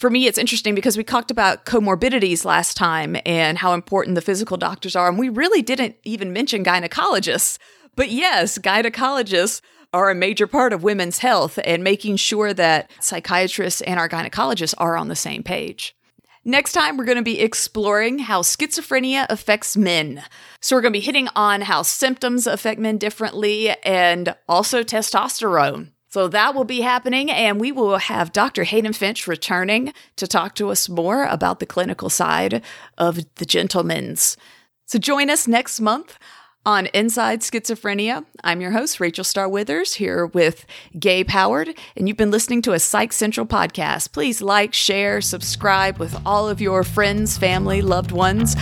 [0.00, 4.22] for me, it's interesting because we talked about comorbidities last time and how important the
[4.22, 5.06] physical doctors are.
[5.06, 7.58] And we really didn't even mention gynecologists.
[7.96, 9.60] But yes, gynecologists
[9.92, 14.74] are a major part of women's health and making sure that psychiatrists and our gynecologists
[14.78, 15.96] are on the same page.
[16.44, 20.22] Next time, we're going to be exploring how schizophrenia affects men.
[20.60, 25.90] So, we're going to be hitting on how symptoms affect men differently and also testosterone.
[26.08, 28.64] So, that will be happening, and we will have Dr.
[28.64, 32.62] Hayden Finch returning to talk to us more about the clinical side
[32.96, 34.38] of the gentleman's.
[34.86, 36.18] So, join us next month
[36.66, 38.24] on Inside Schizophrenia.
[38.44, 40.66] I'm your host, Rachel Star Withers, here with
[40.98, 44.12] Gabe Howard, and you've been listening to a Psych Central podcast.
[44.12, 48.56] Please like, share, subscribe with all of your friends, family, loved ones,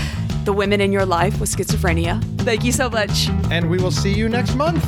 [0.45, 2.23] the women in your life with schizophrenia.
[2.43, 3.29] Thank you so much.
[3.51, 4.85] And we will see you next month.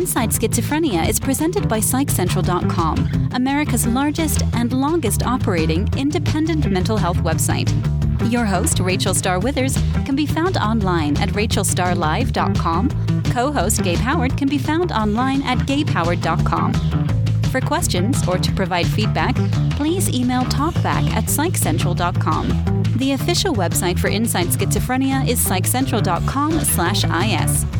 [0.00, 7.68] Inside Schizophrenia is presented by PsychCentral.com, America's largest and longest operating independent mental health website.
[8.32, 9.76] Your host, Rachel Star Withers,
[10.06, 12.88] can be found online at rachelstarlive.com.
[13.24, 16.72] Co host Gabe Howard can be found online at gabehoward.com.
[17.50, 19.36] For questions or to provide feedback,
[19.72, 22.84] please email talkback at psychcentral.com.
[22.96, 27.79] The official website for Inside Schizophrenia is psychcentral.com slash is.